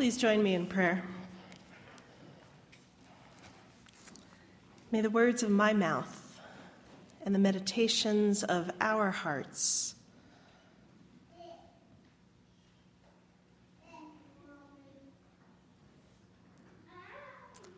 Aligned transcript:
Please 0.00 0.16
join 0.16 0.42
me 0.42 0.54
in 0.54 0.66
prayer. 0.66 1.02
May 4.90 5.02
the 5.02 5.10
words 5.10 5.42
of 5.42 5.50
my 5.50 5.74
mouth 5.74 6.40
and 7.22 7.34
the 7.34 7.38
meditations 7.38 8.42
of 8.42 8.70
our 8.80 9.10
hearts 9.10 9.94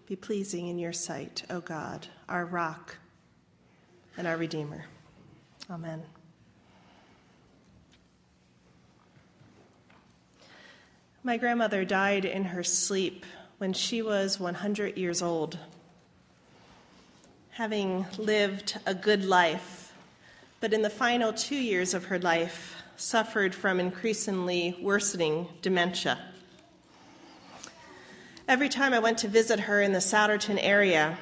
be 0.06 0.14
pleasing 0.14 0.68
in 0.68 0.78
your 0.78 0.92
sight, 0.92 1.42
O 1.50 1.58
God, 1.58 2.06
our 2.28 2.44
rock 2.44 2.98
and 4.16 4.28
our 4.28 4.36
Redeemer. 4.36 4.84
Amen. 5.68 6.04
My 11.24 11.36
grandmother 11.36 11.84
died 11.84 12.24
in 12.24 12.42
her 12.46 12.64
sleep 12.64 13.24
when 13.58 13.72
she 13.72 14.02
was 14.02 14.40
100 14.40 14.98
years 14.98 15.22
old. 15.22 15.56
Having 17.50 18.06
lived 18.18 18.80
a 18.86 18.94
good 18.94 19.24
life, 19.24 19.94
but 20.60 20.72
in 20.72 20.82
the 20.82 20.90
final 20.90 21.32
two 21.32 21.54
years 21.54 21.94
of 21.94 22.06
her 22.06 22.18
life, 22.18 22.74
suffered 22.96 23.54
from 23.54 23.78
increasingly 23.78 24.76
worsening 24.82 25.46
dementia. 25.62 26.18
Every 28.48 28.68
time 28.68 28.92
I 28.92 28.98
went 28.98 29.18
to 29.18 29.28
visit 29.28 29.60
her 29.60 29.80
in 29.80 29.92
the 29.92 30.00
Souderton 30.00 30.58
area, 30.60 31.16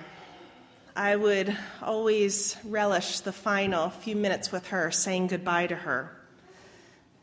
I 0.97 1.15
would 1.15 1.55
always 1.83 2.57
relish 2.65 3.21
the 3.21 3.33
final 3.33 3.91
few 3.91 4.17
minutes 4.17 4.51
with 4.51 4.69
her, 4.69 4.91
saying 4.91 5.27
goodbye 5.27 5.67
to 5.67 5.77
her, 5.77 6.17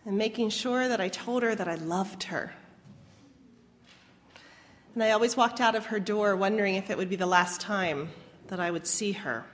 and 0.05 0.15
making 0.15 0.51
sure 0.51 0.87
that 0.87 1.01
I 1.01 1.09
told 1.09 1.41
her 1.41 1.55
that 1.55 1.67
I 1.67 1.73
loved 1.73 2.21
her 2.25 2.53
and 4.97 5.03
I 5.03 5.11
always 5.11 5.37
walked 5.37 5.61
out 5.61 5.75
of 5.75 5.85
her 5.85 5.99
door 5.99 6.35
wondering 6.35 6.73
if 6.73 6.89
it 6.89 6.97
would 6.97 7.07
be 7.07 7.15
the 7.15 7.27
last 7.27 7.61
time 7.61 8.09
that 8.47 8.59
I 8.59 8.71
would 8.71 8.87
see 8.87 9.11
her. 9.11 9.45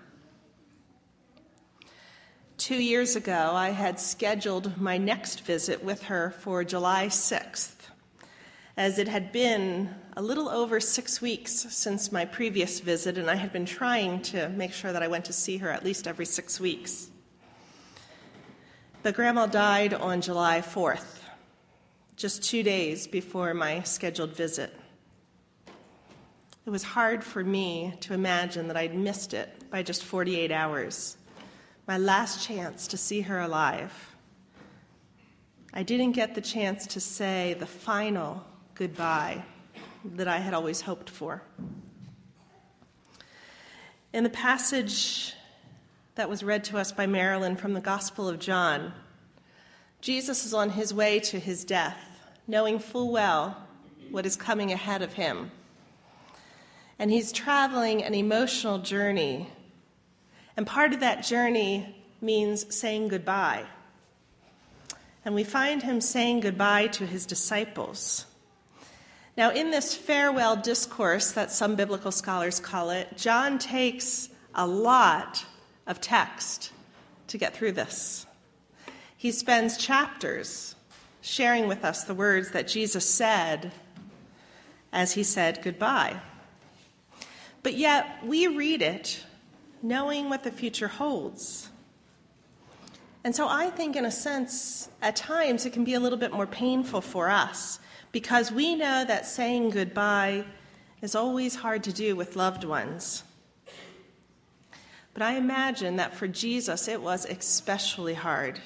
Two 2.57 2.81
years 2.81 3.17
ago, 3.17 3.51
I 3.53 3.71
had 3.71 3.99
scheduled 3.99 4.79
my 4.79 4.97
next 4.97 5.41
visit 5.41 5.83
with 5.83 6.03
her 6.03 6.31
for 6.39 6.63
July 6.63 7.07
6th, 7.07 7.89
as 8.77 8.97
it 8.97 9.09
had 9.09 9.33
been 9.33 9.93
a 10.15 10.21
little 10.21 10.47
over 10.47 10.79
six 10.79 11.21
weeks 11.21 11.51
since 11.51 12.09
my 12.09 12.23
previous 12.23 12.79
visit, 12.79 13.17
and 13.17 13.29
I 13.29 13.35
had 13.35 13.51
been 13.51 13.65
trying 13.65 14.21
to 14.21 14.47
make 14.47 14.71
sure 14.71 14.93
that 14.93 15.03
I 15.03 15.09
went 15.09 15.25
to 15.25 15.33
see 15.33 15.57
her 15.57 15.69
at 15.69 15.83
least 15.83 16.07
every 16.07 16.25
six 16.25 16.57
weeks. 16.57 17.09
But 19.01 19.13
Grandma 19.13 19.47
died 19.47 19.93
on 19.93 20.21
July 20.21 20.61
4th, 20.61 21.19
just 22.15 22.43
two 22.43 22.63
days 22.63 23.07
before 23.07 23.53
my 23.53 23.83
scheduled 23.83 24.37
visit. 24.37 24.73
It 26.65 26.69
was 26.69 26.83
hard 26.83 27.25
for 27.25 27.43
me 27.43 27.93
to 28.01 28.13
imagine 28.13 28.69
that 28.69 28.77
I'd 28.77 28.95
missed 28.95 29.33
it 29.33 29.69
by 29.69 29.83
just 29.83 30.01
48 30.01 30.49
hours, 30.49 31.17
my 31.87 31.97
last 31.97 32.47
chance 32.47 32.87
to 32.87 32.97
see 32.97 33.19
her 33.19 33.41
alive. 33.41 34.15
I 35.73 35.83
didn't 35.83 36.13
get 36.13 36.35
the 36.35 36.41
chance 36.41 36.87
to 36.87 37.01
say 37.01 37.57
the 37.59 37.65
final 37.65 38.45
goodbye 38.75 39.43
that 40.15 40.29
I 40.29 40.37
had 40.37 40.53
always 40.53 40.79
hoped 40.79 41.09
for. 41.09 41.41
In 44.13 44.23
the 44.23 44.29
passage 44.29 45.33
that 46.15 46.29
was 46.29 46.43
read 46.43 46.63
to 46.65 46.77
us 46.77 46.93
by 46.93 47.07
Marilyn 47.07 47.57
from 47.57 47.73
the 47.73 47.81
Gospel 47.81 48.29
of 48.29 48.39
John, 48.39 48.93
Jesus 49.99 50.45
is 50.45 50.53
on 50.53 50.69
his 50.69 50.93
way 50.93 51.19
to 51.19 51.39
his 51.39 51.65
death, 51.65 51.97
knowing 52.47 52.79
full 52.79 53.11
well 53.11 53.57
what 54.11 54.25
is 54.25 54.37
coming 54.37 54.71
ahead 54.71 55.01
of 55.01 55.11
him 55.11 55.51
and 56.99 57.11
he's 57.11 57.31
traveling 57.31 58.03
an 58.03 58.13
emotional 58.13 58.79
journey. 58.79 59.49
And 60.55 60.67
part 60.67 60.93
of 60.93 60.99
that 60.99 61.23
journey 61.23 61.95
means 62.21 62.73
saying 62.73 63.09
goodbye. 63.09 63.65
And 65.25 65.35
we 65.35 65.43
find 65.43 65.81
him 65.81 66.01
saying 66.01 66.41
goodbye 66.41 66.87
to 66.87 67.05
his 67.05 67.25
disciples. 67.25 68.25
Now, 69.35 69.51
in 69.51 69.71
this 69.71 69.95
farewell 69.95 70.55
discourse 70.55 71.31
that 71.31 71.51
some 71.51 71.75
biblical 71.75 72.11
scholars 72.11 72.59
call 72.59 72.91
it, 72.91 73.17
John 73.17 73.57
takes 73.57 74.29
a 74.53 74.67
lot 74.67 75.45
of 75.87 75.99
text 75.99 76.71
to 77.27 77.37
get 77.37 77.55
through 77.55 77.71
this. 77.71 78.27
He 79.17 79.31
spends 79.31 79.77
chapters 79.77 80.75
sharing 81.21 81.67
with 81.67 81.83
us 81.83 82.03
the 82.03 82.13
words 82.13 82.51
that 82.51 82.67
Jesus 82.67 83.09
said 83.09 83.71
as 84.91 85.13
he 85.13 85.23
said 85.23 85.61
goodbye. 85.63 86.19
But 87.63 87.75
yet, 87.75 88.19
we 88.25 88.47
read 88.47 88.81
it 88.81 89.23
knowing 89.81 90.29
what 90.29 90.43
the 90.43 90.51
future 90.51 90.87
holds. 90.87 91.69
And 93.23 93.33
so 93.35 93.47
I 93.47 93.69
think, 93.69 93.95
in 93.95 94.05
a 94.05 94.11
sense, 94.11 94.89
at 95.01 95.15
times 95.15 95.65
it 95.65 95.71
can 95.71 95.85
be 95.85 95.93
a 95.93 95.99
little 95.99 96.17
bit 96.17 96.33
more 96.33 96.45
painful 96.45 97.01
for 97.01 97.29
us 97.29 97.79
because 98.11 98.51
we 98.51 98.75
know 98.75 99.05
that 99.05 99.25
saying 99.25 99.69
goodbye 99.71 100.43
is 101.01 101.15
always 101.15 101.55
hard 101.55 101.83
to 101.83 101.93
do 101.93 102.15
with 102.15 102.35
loved 102.35 102.65
ones. 102.65 103.23
But 105.13 105.23
I 105.23 105.35
imagine 105.35 105.97
that 105.97 106.15
for 106.15 106.27
Jesus 106.27 106.87
it 106.87 107.01
was 107.01 107.25
especially 107.25 108.13
hard 108.13 108.59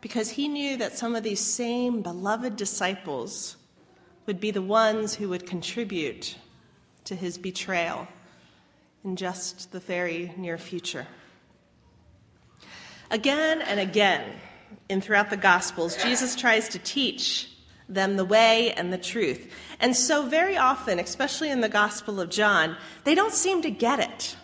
because 0.00 0.30
he 0.30 0.48
knew 0.48 0.76
that 0.76 0.96
some 0.96 1.14
of 1.14 1.22
these 1.22 1.40
same 1.40 2.02
beloved 2.02 2.56
disciples 2.56 3.56
would 4.26 4.40
be 4.40 4.50
the 4.50 4.62
ones 4.62 5.14
who 5.14 5.28
would 5.28 5.46
contribute 5.46 6.36
to 7.08 7.16
his 7.16 7.38
betrayal 7.38 8.06
in 9.04 9.16
just 9.16 9.72
the 9.72 9.80
very 9.80 10.32
near 10.36 10.58
future. 10.58 11.06
Again 13.10 13.62
and 13.62 13.80
again, 13.80 14.24
in 14.90 15.00
throughout 15.00 15.30
the 15.30 15.36
Gospels, 15.36 15.96
Jesus 15.96 16.36
tries 16.36 16.68
to 16.70 16.78
teach 16.78 17.50
them 17.88 18.16
the 18.16 18.24
way 18.24 18.72
and 18.72 18.92
the 18.92 18.98
truth. 18.98 19.50
And 19.80 19.96
so, 19.96 20.26
very 20.26 20.58
often, 20.58 20.98
especially 20.98 21.50
in 21.50 21.62
the 21.62 21.68
Gospel 21.70 22.20
of 22.20 22.28
John, 22.28 22.76
they 23.04 23.14
don't 23.14 23.32
seem 23.32 23.62
to 23.62 23.70
get 23.70 24.00
it. 24.00 24.36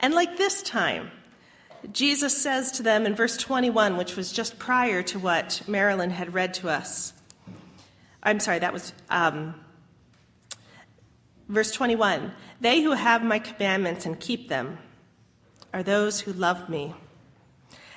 And 0.00 0.14
like 0.14 0.36
this 0.36 0.62
time, 0.62 1.12
Jesus 1.92 2.36
says 2.36 2.72
to 2.72 2.82
them 2.82 3.06
in 3.06 3.14
verse 3.14 3.36
21, 3.36 3.96
which 3.96 4.16
was 4.16 4.32
just 4.32 4.58
prior 4.58 5.02
to 5.04 5.18
what 5.20 5.62
Marilyn 5.68 6.10
had 6.10 6.34
read 6.34 6.54
to 6.54 6.68
us. 6.68 7.12
I'm 8.22 8.40
sorry, 8.40 8.58
that 8.58 8.72
was 8.72 8.92
um, 9.10 9.54
Verse 11.48 11.72
21 11.72 12.32
They 12.60 12.82
who 12.82 12.92
have 12.92 13.22
my 13.22 13.38
commandments 13.38 14.06
and 14.06 14.20
keep 14.20 14.48
them 14.48 14.78
are 15.72 15.82
those 15.82 16.20
who 16.20 16.32
love 16.32 16.68
me. 16.68 16.94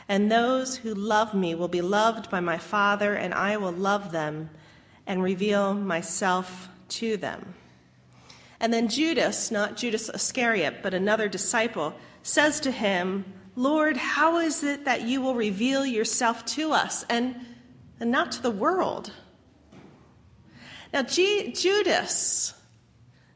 And 0.07 0.31
those 0.31 0.77
who 0.77 0.93
love 0.93 1.33
me 1.33 1.55
will 1.55 1.69
be 1.69 1.81
loved 1.81 2.29
by 2.29 2.41
my 2.41 2.57
Father, 2.57 3.13
and 3.13 3.33
I 3.33 3.57
will 3.57 3.71
love 3.71 4.11
them 4.11 4.49
and 5.07 5.23
reveal 5.23 5.73
myself 5.73 6.67
to 6.89 7.15
them. 7.15 7.53
And 8.59 8.73
then 8.73 8.89
Judas, 8.89 9.51
not 9.51 9.77
Judas 9.77 10.09
Iscariot, 10.09 10.83
but 10.83 10.93
another 10.93 11.27
disciple, 11.29 11.95
says 12.23 12.59
to 12.61 12.71
him, 12.71 13.25
Lord, 13.55 13.97
how 13.97 14.37
is 14.37 14.63
it 14.63 14.85
that 14.85 15.01
you 15.01 15.21
will 15.21 15.35
reveal 15.35 15.85
yourself 15.85 16.45
to 16.45 16.71
us 16.71 17.03
and, 17.09 17.35
and 17.99 18.11
not 18.11 18.31
to 18.33 18.41
the 18.41 18.51
world? 18.51 19.11
Now, 20.93 21.03
G- 21.03 21.53
Judas 21.53 22.53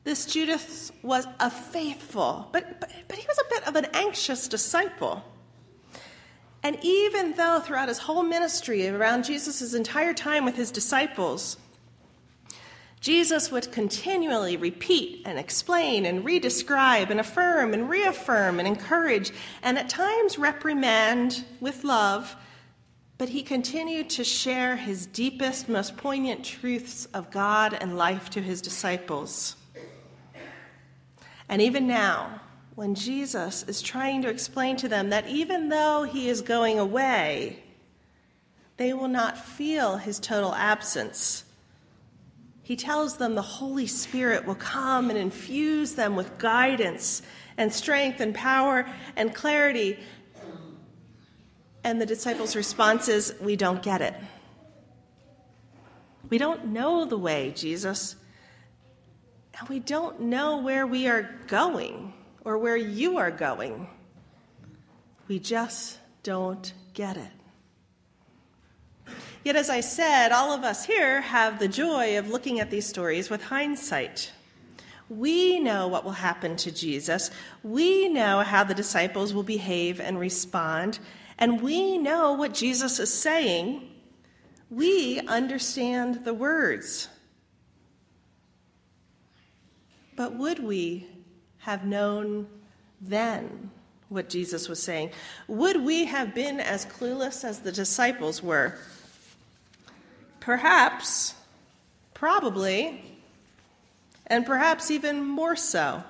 this 0.06 0.28
Judas 0.28 0.92
was 1.02 1.28
a 1.40 1.50
faithful, 1.50 2.48
but, 2.52 2.80
but, 2.80 2.92
but 3.08 3.18
he 3.18 3.28
was 3.28 3.40
a 3.40 3.50
bit 3.50 3.68
of 3.68 3.76
an 3.76 3.88
anxious 3.94 4.48
disciple. 4.48 5.24
And 6.62 6.78
even 6.84 7.34
though 7.34 7.60
throughout 7.60 7.90
his 7.90 7.98
whole 7.98 8.24
ministry, 8.24 8.88
around 8.88 9.26
Jesus' 9.26 9.74
entire 9.74 10.14
time 10.14 10.46
with 10.46 10.56
his 10.56 10.72
disciples, 10.72 11.58
Jesus 13.02 13.52
would 13.52 13.72
continually 13.72 14.58
repeat 14.58 15.24
and 15.26 15.40
explain 15.40 16.06
and 16.06 16.24
redescribe 16.24 17.10
and 17.10 17.20
affirm 17.20 17.74
and 17.74 17.90
reaffirm 17.90 18.60
and 18.60 18.68
encourage 18.68 19.32
and 19.64 19.78
at 19.78 19.90
times 19.90 20.38
reprimand 20.38 21.44
with 21.60 21.84
love, 21.84 22.36
but 23.18 23.30
he 23.30 23.42
continued 23.42 24.10
to 24.12 24.24
share 24.24 24.76
his 24.76 25.08
deepest, 25.08 25.68
most 25.68 25.98
poignant 25.98 26.44
truths 26.44 27.06
of 27.14 27.32
God 27.32 27.76
and 27.80 27.98
life 27.98 28.30
to 28.32 28.42
his 28.42 28.62
disciples. 28.62 29.56
And 31.48 31.62
even 31.62 31.88
now, 31.88 32.42
when 32.76 32.96
Jesus 32.96 33.64
is 33.64 33.82
trying 33.82 34.22
to 34.24 34.30
explain 34.30 34.76
to 34.78 34.90
them 34.90 35.10
that 35.10 35.28
even 35.28 35.70
though 35.70 36.04
he 36.04 36.28
is 36.28 36.42
going 36.42 36.80
away, 36.80 37.64
they 38.78 38.94
will 38.94 39.08
not 39.08 39.38
feel 39.38 39.98
his 39.98 40.20
total 40.20 40.54
absence. 40.54 41.46
He 42.64 42.76
tells 42.76 43.18
them 43.18 43.36
the 43.36 43.42
Holy 43.42 43.88
Spirit 43.88 44.46
will 44.46 44.56
come 44.56 45.10
and 45.10 45.20
infuse 45.20 45.94
them 45.94 46.16
with 46.16 46.38
guidance 46.38 47.22
and 47.58 47.72
strength 47.72 48.20
and 48.20 48.34
power 48.34 48.90
and 49.16 49.34
clarity. 49.34 50.00
And 51.84 52.02
the 52.02 52.06
disciples' 52.06 52.56
response 52.56 53.08
is, 53.08 53.36
We 53.40 53.56
don't 53.56 53.84
get 53.84 54.02
it. 54.02 54.16
We 56.30 56.38
don't 56.40 56.66
know 56.68 57.06
the 57.06 57.18
way, 57.18 57.54
Jesus. 57.56 58.16
And 59.58 59.70
we 59.70 59.80
don't 59.80 60.20
know 60.22 60.58
where 60.58 60.86
we 60.86 61.08
are 61.08 61.30
going 61.48 62.14
or 62.44 62.58
where 62.58 62.76
you 62.76 63.18
are 63.18 63.32
going. 63.32 63.88
We 65.28 65.40
just 65.40 65.98
don't 66.24 66.74
get 66.94 67.18
it. 67.18 67.32
Yet, 69.44 69.56
as 69.56 69.70
I 69.70 69.82
said, 69.82 70.32
all 70.32 70.52
of 70.52 70.64
us 70.64 70.86
here 70.86 71.22
have 71.22 71.60
the 71.60 71.68
joy 71.68 72.18
of 72.18 72.30
looking 72.30 72.60
at 72.60 72.72
these 72.72 72.88
stories 72.88 73.30
with 73.30 73.44
hindsight. 73.44 74.32
We 75.08 75.60
know 75.60 75.88
what 75.88 76.04
will 76.04 76.12
happen 76.12 76.56
to 76.58 76.72
Jesus. 76.72 77.30
We 77.64 78.10
know 78.10 78.42
how 78.42 78.64
the 78.64 78.74
disciples 78.74 79.34
will 79.34 79.44
behave 79.44 80.00
and 80.00 80.20
respond. 80.20 80.98
And 81.38 81.62
we 81.62 82.00
know 82.00 82.34
what 82.34 82.56
Jesus 82.56 83.00
is 83.00 83.14
saying. 83.14 83.88
We 84.72 85.20
understand 85.28 86.26
the 86.26 86.34
words. 86.34 87.08
But 90.16 90.36
would 90.36 90.60
we 90.60 91.08
have 91.60 91.86
known 91.86 92.48
then 93.02 93.72
what 94.10 94.30
Jesus 94.30 94.70
was 94.70 94.82
saying? 94.82 95.12
Would 95.48 95.84
we 95.84 96.06
have 96.06 96.34
been 96.34 96.60
as 96.60 96.86
clueless 96.86 97.44
as 97.44 97.60
the 97.60 97.72
disciples 97.72 98.42
were? 98.42 98.76
Perhaps, 100.40 101.34
probably, 102.14 103.04
and 104.28 104.46
perhaps 104.46 104.92
even 104.92 105.24
more 105.24 105.56
so. 105.56 106.04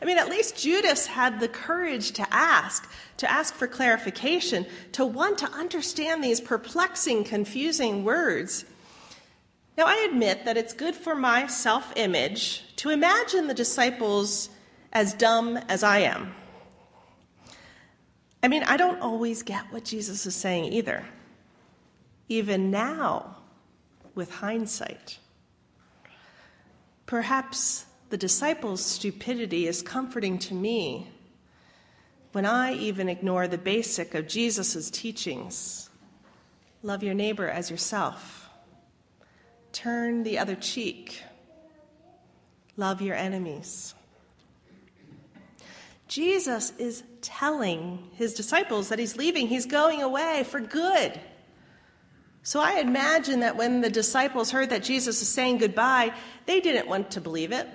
I 0.00 0.04
mean, 0.04 0.18
at 0.18 0.28
least 0.28 0.56
Judas 0.56 1.06
had 1.06 1.40
the 1.40 1.48
courage 1.48 2.12
to 2.12 2.26
ask, 2.30 2.90
to 3.18 3.30
ask 3.30 3.54
for 3.54 3.66
clarification, 3.66 4.66
to 4.92 5.04
want 5.04 5.38
to 5.38 5.50
understand 5.50 6.22
these 6.22 6.40
perplexing, 6.40 7.24
confusing 7.24 8.04
words. 8.04 8.64
Now, 9.80 9.86
I 9.86 10.06
admit 10.10 10.44
that 10.44 10.58
it's 10.58 10.74
good 10.74 10.94
for 10.94 11.14
my 11.14 11.46
self 11.46 11.94
image 11.96 12.64
to 12.76 12.90
imagine 12.90 13.46
the 13.46 13.54
disciples 13.54 14.50
as 14.92 15.14
dumb 15.14 15.56
as 15.70 15.82
I 15.82 16.00
am. 16.00 16.34
I 18.42 18.48
mean, 18.48 18.62
I 18.64 18.76
don't 18.76 19.00
always 19.00 19.42
get 19.42 19.72
what 19.72 19.86
Jesus 19.86 20.26
is 20.26 20.34
saying 20.34 20.70
either, 20.74 21.06
even 22.28 22.70
now 22.70 23.38
with 24.14 24.30
hindsight. 24.30 25.18
Perhaps 27.06 27.86
the 28.10 28.18
disciples' 28.18 28.84
stupidity 28.84 29.66
is 29.66 29.80
comforting 29.80 30.38
to 30.40 30.52
me 30.52 31.10
when 32.32 32.44
I 32.44 32.74
even 32.74 33.08
ignore 33.08 33.48
the 33.48 33.56
basic 33.56 34.14
of 34.14 34.28
Jesus' 34.28 34.90
teachings 34.90 35.88
love 36.82 37.02
your 37.02 37.14
neighbor 37.14 37.48
as 37.48 37.70
yourself, 37.70 38.39
turn 39.72 40.22
the 40.22 40.38
other 40.38 40.54
cheek, 40.54 41.22
love 42.76 43.00
your 43.02 43.16
enemies. 43.16 43.94
Jesus 46.08 46.72
is 46.78 47.04
telling 47.20 48.10
his 48.14 48.34
disciples 48.34 48.88
that 48.88 48.98
he's 48.98 49.16
leaving, 49.16 49.46
he's 49.46 49.66
going 49.66 50.02
away 50.02 50.44
for 50.44 50.58
good. 50.58 51.20
So 52.42 52.58
I 52.58 52.80
imagine 52.80 53.40
that 53.40 53.56
when 53.56 53.80
the 53.80 53.90
disciples 53.90 54.50
heard 54.50 54.70
that 54.70 54.82
Jesus 54.82 55.22
is 55.22 55.28
saying 55.28 55.58
goodbye, 55.58 56.12
they 56.46 56.60
didn't 56.60 56.88
want 56.88 57.12
to 57.12 57.20
believe 57.20 57.52
it. 57.52 57.68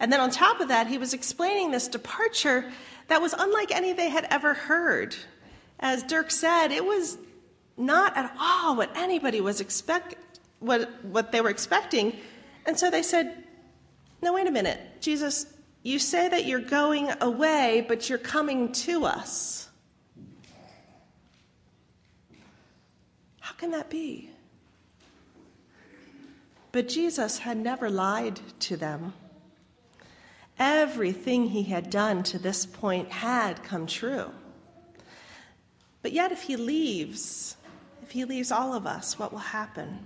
And 0.00 0.12
then 0.12 0.20
on 0.20 0.30
top 0.30 0.60
of 0.60 0.68
that, 0.68 0.86
he 0.86 0.98
was 0.98 1.12
explaining 1.12 1.70
this 1.70 1.88
departure 1.88 2.72
that 3.08 3.20
was 3.20 3.34
unlike 3.36 3.72
any 3.72 3.92
they 3.92 4.08
had 4.08 4.26
ever 4.30 4.54
heard. 4.54 5.14
As 5.78 6.02
Dirk 6.02 6.30
said, 6.30 6.72
it 6.72 6.84
was 6.84 7.18
not 7.76 8.16
at 8.16 8.34
all 8.38 8.76
what 8.76 8.96
anybody 8.96 9.40
was 9.40 9.60
expect 9.60 10.14
what, 10.62 11.04
what 11.04 11.32
they 11.32 11.40
were 11.40 11.50
expecting. 11.50 12.16
And 12.66 12.78
so 12.78 12.90
they 12.90 13.02
said, 13.02 13.44
No, 14.22 14.32
wait 14.32 14.46
a 14.46 14.50
minute. 14.50 14.78
Jesus, 15.00 15.46
you 15.82 15.98
say 15.98 16.28
that 16.28 16.46
you're 16.46 16.60
going 16.60 17.10
away, 17.20 17.84
but 17.88 18.08
you're 18.08 18.18
coming 18.18 18.72
to 18.72 19.04
us. 19.04 19.68
How 23.40 23.54
can 23.54 23.72
that 23.72 23.90
be? 23.90 24.30
But 26.70 26.88
Jesus 26.88 27.38
had 27.38 27.58
never 27.58 27.90
lied 27.90 28.40
to 28.60 28.76
them. 28.76 29.12
Everything 30.58 31.48
he 31.48 31.64
had 31.64 31.90
done 31.90 32.22
to 32.24 32.38
this 32.38 32.64
point 32.64 33.10
had 33.10 33.62
come 33.64 33.86
true. 33.86 34.30
But 36.02 36.12
yet, 36.12 36.32
if 36.32 36.42
he 36.42 36.56
leaves, 36.56 37.56
if 38.02 38.10
he 38.10 38.24
leaves 38.24 38.50
all 38.50 38.74
of 38.74 38.86
us, 38.86 39.18
what 39.18 39.32
will 39.32 39.38
happen? 39.38 39.98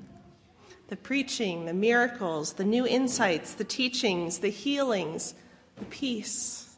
The 0.89 0.97
preaching, 0.97 1.67
the 1.67 1.75
miracles, 1.75 2.55
the 2.55 2.65
new 2.65 2.87
insights, 2.87 3.55
the 3.55 3.65
teachings, 3.65 4.39
the 4.39 4.51
healings, 4.51 5.35
the 5.77 5.85
peace. 5.87 6.77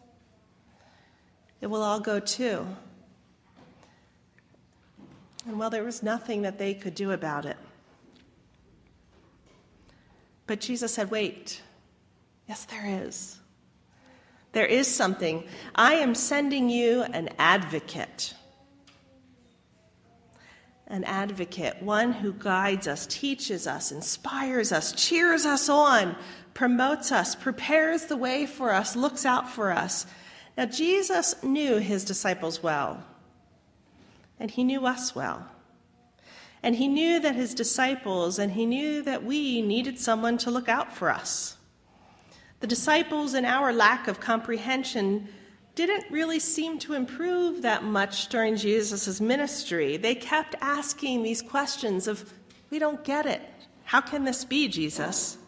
It 1.61 1.67
will 1.67 1.83
all 1.83 2.01
go 2.01 2.19
too. 2.21 2.67
And 5.47 5.59
well, 5.59 5.71
there 5.71 5.85
was 5.85 6.03
nothing 6.03 6.43
that 6.43 6.59
they 6.59 6.75
could 6.75 6.95
do 6.95 7.11
about 7.11 7.45
it. 7.47 7.57
But 10.47 10.61
Jesus 10.61 10.95
said, 10.95 11.11
Wait. 11.11 11.63
Yes, 12.49 12.65
there 12.65 13.05
is. 13.05 13.39
There 14.53 14.67
is 14.67 14.89
something. 14.89 15.45
I 15.75 15.95
am 15.95 16.15
sending 16.15 16.71
you 16.71 17.03
an 17.03 17.29
advocate. 17.39 18.35
An 20.89 21.05
advocate, 21.05 21.83
one 21.83 22.13
who 22.13 22.33
guides 22.33 22.89
us, 22.89 23.07
teaches 23.07 23.67
us, 23.67 23.93
inspires 23.93 24.73
us, 24.73 24.93
cheers 24.93 25.45
us 25.45 25.69
on, 25.69 26.17
promotes 26.55 27.13
us, 27.13 27.35
prepares 27.35 28.07
the 28.07 28.17
way 28.17 28.47
for 28.47 28.73
us, 28.73 28.97
looks 28.97 29.27
out 29.27 29.51
for 29.51 29.71
us. 29.71 30.07
Now, 30.57 30.65
Jesus 30.65 31.41
knew 31.43 31.77
his 31.77 32.05
disciples 32.05 32.63
well, 32.63 33.05
and 34.41 34.51
he 34.51 34.65
knew 34.65 34.87
us 34.87 35.15
well. 35.15 35.47
And 36.63 36.75
he 36.75 36.89
knew 36.89 37.21
that 37.21 37.37
his 37.37 37.55
disciples 37.55 38.39
and 38.39 38.53
he 38.53 38.67
knew 38.67 39.03
that 39.03 39.25
we 39.25 39.63
needed 39.63 39.99
someone 39.99 40.39
to 40.39 40.51
look 40.51 40.69
out 40.69 40.93
for 40.93 41.11
us. 41.11 41.57
The 42.61 42.67
disciples, 42.67 43.35
in 43.35 43.45
our 43.45 43.73
lack 43.73 44.09
of 44.09 44.19
comprehension, 44.19 45.29
didn't 45.79 46.11
really 46.11 46.41
seem 46.41 46.77
to 46.81 46.95
improve 46.95 47.63
that 47.63 47.85
much 47.85 48.27
during 48.31 48.57
Jesus' 48.57 49.21
ministry. 49.21 49.97
They 49.97 50.17
kept 50.17 50.57
asking 50.61 51.23
these 51.23 51.41
questions 51.41 52.09
of, 52.09 52.33
We 52.71 52.81
don't 52.81 53.05
get 53.05 53.27
it. 53.27 53.43
How 53.85 54.01
can 54.01 54.25
this 54.25 54.45
be, 54.45 54.67
Jesus? 54.67 55.39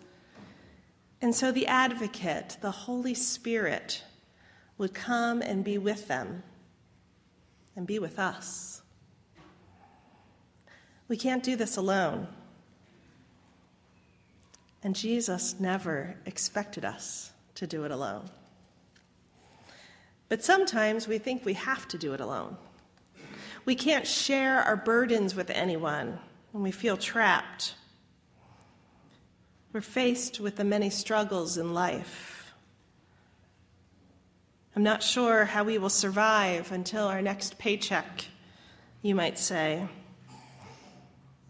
And 1.21 1.35
so 1.35 1.51
the 1.51 1.67
advocate, 1.67 2.59
the 2.61 2.71
Holy 2.71 3.13
Spirit, 3.13 4.05
would 4.79 4.95
come 4.95 5.43
and 5.43 5.65
be 5.65 5.79
with 5.79 6.07
them 6.07 6.45
and 7.75 7.85
be 7.85 7.99
with 7.99 8.21
us. 8.21 8.83
We 11.09 11.17
can't 11.17 11.43
do 11.43 11.57
this 11.57 11.77
alone. 11.77 12.29
And 14.85 14.95
Jesus 14.95 15.59
never 15.59 16.15
expected 16.25 16.85
us 16.85 17.33
to 17.57 17.67
do 17.67 17.83
it 17.83 17.91
alone. 17.91 18.31
But 20.31 20.43
sometimes 20.43 21.07
we 21.07 21.19
think 21.19 21.45
we 21.45 21.53
have 21.53 21.87
to 21.89 21.99
do 21.99 22.15
it 22.15 22.21
alone. 22.21 22.57
We 23.67 23.75
can't 23.75 24.07
share 24.07 24.61
our 24.63 24.77
burdens 24.77 25.35
with 25.35 25.51
anyone 25.51 26.19
when 26.53 26.63
we 26.63 26.71
feel 26.71 26.97
trapped 26.97 27.75
we're 29.73 29.81
faced 29.81 30.41
with 30.41 30.57
the 30.57 30.65
many 30.65 30.91
struggles 30.91 31.57
in 31.57 31.73
life. 31.73 32.53
I'm 34.75 34.83
not 34.83 35.03
sure 35.03 35.45
how 35.45 35.63
we 35.63 35.79
will 35.79 35.91
survive 35.91 36.73
until 36.73 37.07
our 37.07 37.23
next 37.23 37.57
paycheck, 37.57 38.27
you 39.01 39.15
might 39.15 39.39
say. 39.39 39.87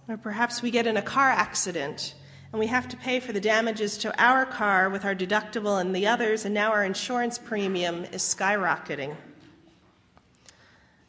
Or 0.07 0.19
perhaps 0.19 0.61
we 0.61 0.71
get 0.71 0.87
in 0.87 0.99
a 0.99 1.03
car 1.03 1.31
accident 1.31 2.15
and 2.52 2.59
we 2.59 2.66
have 2.66 2.88
to 2.88 2.97
pay 2.97 3.21
for 3.21 3.33
the 3.33 3.40
damages 3.40 3.99
to 3.99 4.23
our 4.23 4.45
car 4.45 4.88
with 4.88 5.04
our 5.04 5.14
deductible 5.14 5.80
and 5.80 5.95
the 5.95 6.07
others, 6.07 6.45
and 6.45 6.54
now 6.54 6.73
our 6.73 6.85
insurance 6.85 7.38
premium 7.38 8.04
is 8.07 8.23
skyrocketing. 8.23 9.16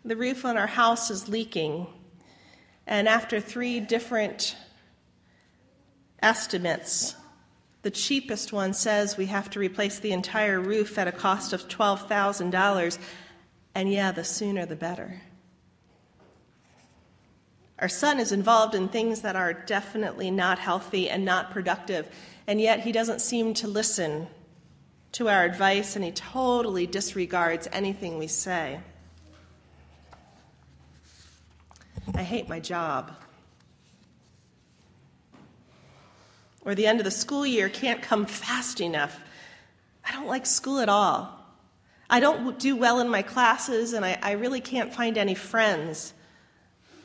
The 0.05 0.15
roof 0.15 0.45
on 0.45 0.57
our 0.57 0.67
house 0.67 1.09
is 1.09 1.29
leaking, 1.29 1.87
and 2.85 3.07
after 3.07 3.39
three 3.39 3.79
different 3.79 4.55
estimates. 6.21 7.15
The 7.81 7.91
cheapest 7.91 8.53
one 8.53 8.73
says 8.73 9.17
we 9.17 9.25
have 9.27 9.49
to 9.51 9.59
replace 9.59 9.99
the 9.99 10.11
entire 10.11 10.59
roof 10.59 10.99
at 10.99 11.07
a 11.07 11.11
cost 11.11 11.51
of 11.53 11.67
$12,000, 11.67 12.99
and 13.73 13.91
yeah, 13.91 14.11
the 14.11 14.23
sooner 14.23 14.65
the 14.65 14.75
better. 14.75 15.21
Our 17.81 17.89
son 17.89 18.19
is 18.19 18.31
involved 18.31 18.75
in 18.75 18.87
things 18.87 19.21
that 19.21 19.35
are 19.35 19.53
definitely 19.53 20.31
not 20.31 20.59
healthy 20.59 21.09
and 21.09 21.25
not 21.25 21.51
productive, 21.51 22.07
and 22.47 22.61
yet 22.61 22.81
he 22.81 22.91
doesn't 22.91 23.21
seem 23.21 23.53
to 23.55 23.67
listen 23.67 24.27
to 25.13 25.27
our 25.27 25.43
advice 25.43 25.95
and 25.95 26.05
he 26.05 26.11
totally 26.11 26.87
disregards 26.87 27.67
anything 27.73 28.17
we 28.17 28.27
say. 28.27 28.79
I 32.15 32.23
hate 32.23 32.47
my 32.47 32.59
job. 32.59 33.11
or 36.63 36.75
the 36.75 36.87
end 36.87 36.99
of 36.99 37.05
the 37.05 37.11
school 37.11 37.45
year 37.45 37.69
can't 37.69 38.01
come 38.01 38.25
fast 38.25 38.81
enough. 38.81 39.19
I 40.05 40.11
don't 40.11 40.27
like 40.27 40.45
school 40.45 40.79
at 40.79 40.89
all. 40.89 41.37
I 42.09 42.19
don't 42.19 42.59
do 42.59 42.75
well 42.75 42.99
in 42.99 43.09
my 43.09 43.21
classes, 43.21 43.93
and 43.93 44.05
I, 44.05 44.19
I 44.21 44.31
really 44.33 44.61
can't 44.61 44.93
find 44.93 45.17
any 45.17 45.35
friends. 45.35 46.13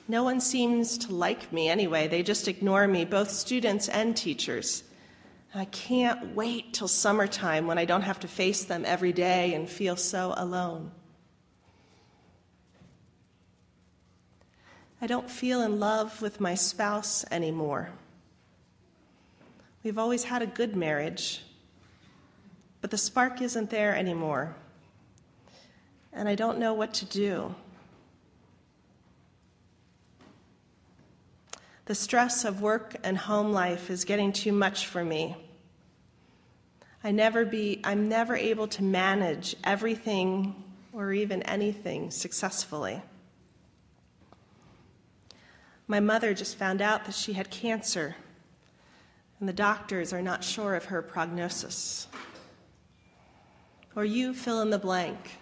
No 0.08 0.22
one 0.22 0.40
seems 0.40 0.98
to 0.98 1.12
like 1.12 1.52
me 1.52 1.68
anyway. 1.68 2.06
They 2.06 2.22
just 2.22 2.46
ignore 2.46 2.86
me, 2.86 3.04
both 3.04 3.30
students 3.30 3.88
and 3.88 4.16
teachers. 4.16 4.84
I 5.54 5.64
can't 5.64 6.34
wait 6.34 6.74
till 6.74 6.86
summertime 6.86 7.66
when 7.66 7.78
I 7.78 7.86
don't 7.86 8.02
have 8.02 8.20
to 8.20 8.28
face 8.28 8.64
them 8.64 8.84
every 8.84 9.12
day 9.12 9.54
and 9.54 9.68
feel 9.68 9.96
so 9.96 10.34
alone. 10.36 10.90
I 15.00 15.06
don't 15.06 15.30
feel 15.30 15.62
in 15.62 15.80
love 15.80 16.22
with 16.22 16.40
my 16.40 16.54
spouse 16.54 17.24
anymore. 17.30 17.90
We've 19.82 19.98
always 19.98 20.24
had 20.24 20.42
a 20.42 20.46
good 20.46 20.76
marriage, 20.76 21.42
but 22.80 22.90
the 22.90 22.98
spark 22.98 23.40
isn't 23.40 23.70
there 23.70 23.94
anymore. 23.94 24.56
And 26.12 26.28
I 26.28 26.34
don't 26.34 26.58
know 26.58 26.74
what 26.74 26.94
to 26.94 27.04
do. 27.04 27.54
The 31.86 31.94
stress 31.94 32.44
of 32.44 32.60
work 32.60 32.96
and 33.04 33.16
home 33.16 33.52
life 33.52 33.90
is 33.90 34.04
getting 34.04 34.32
too 34.32 34.50
much 34.50 34.86
for 34.88 35.04
me. 35.04 35.36
I 37.04 37.12
never 37.12 37.44
be, 37.44 37.80
I'm 37.84 38.08
never 38.08 38.34
able 38.34 38.66
to 38.68 38.82
manage 38.82 39.54
everything 39.62 40.64
or 40.92 41.12
even 41.12 41.42
anything 41.42 42.10
successfully. 42.10 43.00
My 45.86 46.00
mother 46.00 46.34
just 46.34 46.56
found 46.56 46.82
out 46.82 47.04
that 47.04 47.14
she 47.14 47.34
had 47.34 47.50
cancer, 47.50 48.16
and 49.38 49.48
the 49.48 49.52
doctors 49.52 50.12
are 50.12 50.22
not 50.22 50.42
sure 50.42 50.74
of 50.74 50.86
her 50.86 51.02
prognosis. 51.02 52.08
Or 53.94 54.04
you 54.04 54.34
fill 54.34 54.60
in 54.60 54.70
the 54.70 54.78
blank 54.80 55.38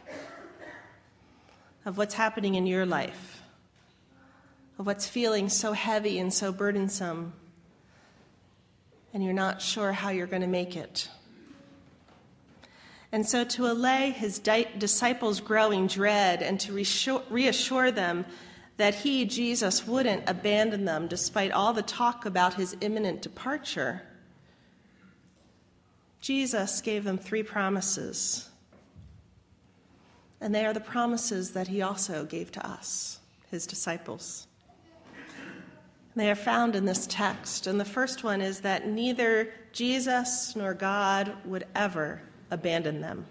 of 1.87 1.97
what's 1.97 2.15
happening 2.15 2.57
in 2.57 2.67
your 2.67 2.85
life, 2.85 3.34
of 4.79 4.87
what's 4.87 5.07
feeling 5.07 5.49
so 5.49 5.73
heavy 5.73 6.19
and 6.19 6.33
so 6.33 6.53
burdensome, 6.53 7.33
and 9.13 9.23
you're 9.23 9.33
not 9.33 9.63
sure 9.63 9.93
how 9.93 10.11
you're 10.11 10.27
going 10.27 10.43
to 10.43 10.49
make 10.49 10.77
it. 10.77 11.09
And 13.13 13.25
so, 13.25 13.45
to 13.45 13.71
allay 13.71 14.11
his 14.11 14.41
di- 14.41 14.67
disciples' 14.77 15.41
growing 15.41 15.87
dread 15.87 16.43
and 16.43 16.59
to 16.61 16.73
reassure, 16.73 17.23
reassure 17.31 17.93
them 17.93 18.27
that 18.77 18.95
he, 18.95 19.25
Jesus, 19.25 19.87
wouldn't 19.87 20.29
abandon 20.29 20.85
them 20.85 21.07
despite 21.07 21.53
all 21.53 21.73
the 21.73 21.83
talk 21.83 22.27
about 22.27 22.55
his 22.55 22.77
imminent 22.81 23.23
departure, 23.23 24.03
Jesus 26.21 26.81
gave 26.81 27.05
them 27.05 27.19
three 27.19 27.43
promises. 27.43 28.49
And 30.41 30.55
they 30.55 30.67
are 30.67 30.73
the 30.73 30.81
promises 30.81 31.53
that 31.53 31.69
he 31.69 31.83
also 31.83 32.25
gave 32.25 32.51
to 32.53 32.67
us, 32.67 33.21
his 33.51 33.67
disciples. 33.67 34.47
They 36.17 36.31
are 36.31 36.37
found 36.37 36.77
in 36.77 36.85
this 36.85 37.07
text. 37.09 37.67
And 37.67 37.81
the 37.81 37.85
first 37.85 38.23
one 38.23 38.41
is 38.41 38.61
that 38.61 38.87
neither 38.87 39.53
Jesus 39.73 40.55
nor 40.55 40.75
God 40.75 41.33
would 41.45 41.67
ever 41.75 42.23
abandon 42.51 43.01
them. 43.01 43.27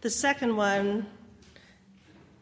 The 0.00 0.10
second 0.10 0.56
one 0.56 1.06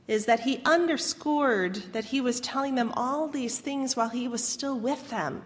is 0.09 0.27
that 0.27 0.41
he 0.41 0.61
underscored 0.65 1.77
that 1.93 2.07
he 2.07 2.21
was 2.21 2.41
telling 2.41 2.75
them 2.75 2.93
all 2.97 3.29
these 3.29 3.61
things 3.61 3.95
while 3.95 4.09
he 4.09 4.27
was 4.27 4.43
still 4.43 4.79
with 4.79 5.11
them. 5.11 5.45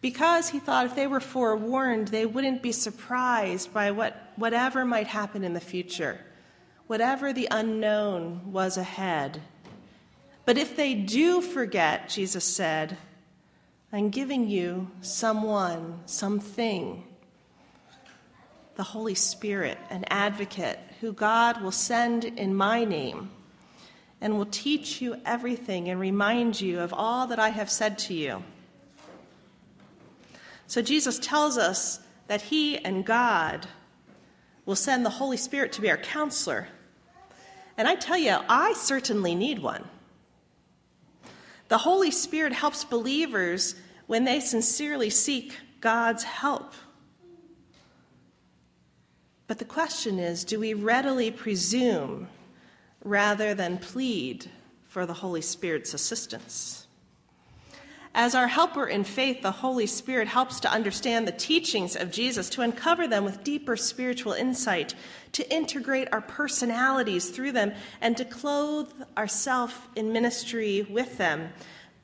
Because 0.00 0.50
he 0.50 0.58
thought 0.58 0.84
if 0.84 0.94
they 0.94 1.06
were 1.06 1.20
forewarned, 1.20 2.08
they 2.08 2.26
wouldn't 2.26 2.62
be 2.62 2.72
surprised 2.72 3.72
by 3.72 3.90
what, 3.90 4.32
whatever 4.36 4.84
might 4.84 5.06
happen 5.06 5.44
in 5.44 5.54
the 5.54 5.60
future, 5.60 6.20
whatever 6.88 7.32
the 7.32 7.48
unknown 7.50 8.52
was 8.52 8.76
ahead. 8.76 9.40
But 10.44 10.58
if 10.58 10.76
they 10.76 10.94
do 10.94 11.40
forget, 11.40 12.08
Jesus 12.08 12.44
said, 12.44 12.96
I'm 13.92 14.10
giving 14.10 14.48
you 14.48 14.90
someone, 15.00 16.00
something, 16.06 17.04
the 18.74 18.82
Holy 18.82 19.14
Spirit, 19.14 19.78
an 19.88 20.04
advocate 20.08 20.78
who 21.00 21.12
God 21.12 21.62
will 21.62 21.70
send 21.72 22.24
in 22.24 22.54
my 22.54 22.84
name 22.84 23.30
and 24.20 24.36
will 24.36 24.46
teach 24.46 25.00
you 25.00 25.16
everything 25.24 25.88
and 25.88 26.00
remind 26.00 26.60
you 26.60 26.80
of 26.80 26.92
all 26.92 27.26
that 27.28 27.38
I 27.38 27.50
have 27.50 27.70
said 27.70 27.98
to 27.98 28.14
you. 28.14 28.42
So 30.66 30.82
Jesus 30.82 31.18
tells 31.18 31.56
us 31.56 32.00
that 32.26 32.42
He 32.42 32.78
and 32.78 33.04
God 33.04 33.66
will 34.66 34.76
send 34.76 35.04
the 35.04 35.10
Holy 35.10 35.36
Spirit 35.36 35.72
to 35.72 35.80
be 35.80 35.90
our 35.90 35.96
counselor. 35.96 36.68
And 37.76 37.86
I 37.86 37.94
tell 37.94 38.18
you, 38.18 38.36
I 38.48 38.72
certainly 38.72 39.34
need 39.34 39.60
one. 39.60 39.84
The 41.68 41.78
Holy 41.78 42.10
Spirit 42.10 42.52
helps 42.52 42.84
believers 42.84 43.74
when 44.06 44.24
they 44.24 44.40
sincerely 44.40 45.10
seek 45.10 45.54
God's 45.80 46.22
help. 46.22 46.72
But 49.46 49.58
the 49.58 49.64
question 49.64 50.18
is 50.18 50.44
do 50.44 50.58
we 50.60 50.74
readily 50.74 51.30
presume 51.30 52.28
rather 53.02 53.54
than 53.54 53.78
plead 53.78 54.50
for 54.88 55.06
the 55.06 55.12
Holy 55.12 55.42
Spirit's 55.42 55.94
assistance. 55.94 56.83
As 58.16 58.36
our 58.36 58.46
helper 58.46 58.86
in 58.86 59.02
faith, 59.02 59.42
the 59.42 59.50
Holy 59.50 59.86
Spirit 59.86 60.28
helps 60.28 60.60
to 60.60 60.70
understand 60.70 61.26
the 61.26 61.32
teachings 61.32 61.96
of 61.96 62.12
Jesus, 62.12 62.48
to 62.50 62.62
uncover 62.62 63.08
them 63.08 63.24
with 63.24 63.42
deeper 63.42 63.76
spiritual 63.76 64.32
insight, 64.32 64.94
to 65.32 65.52
integrate 65.52 66.12
our 66.12 66.20
personalities 66.20 67.30
through 67.30 67.50
them, 67.50 67.72
and 68.00 68.16
to 68.16 68.24
clothe 68.24 68.92
ourselves 69.16 69.74
in 69.96 70.12
ministry 70.12 70.86
with 70.88 71.18
them. 71.18 71.48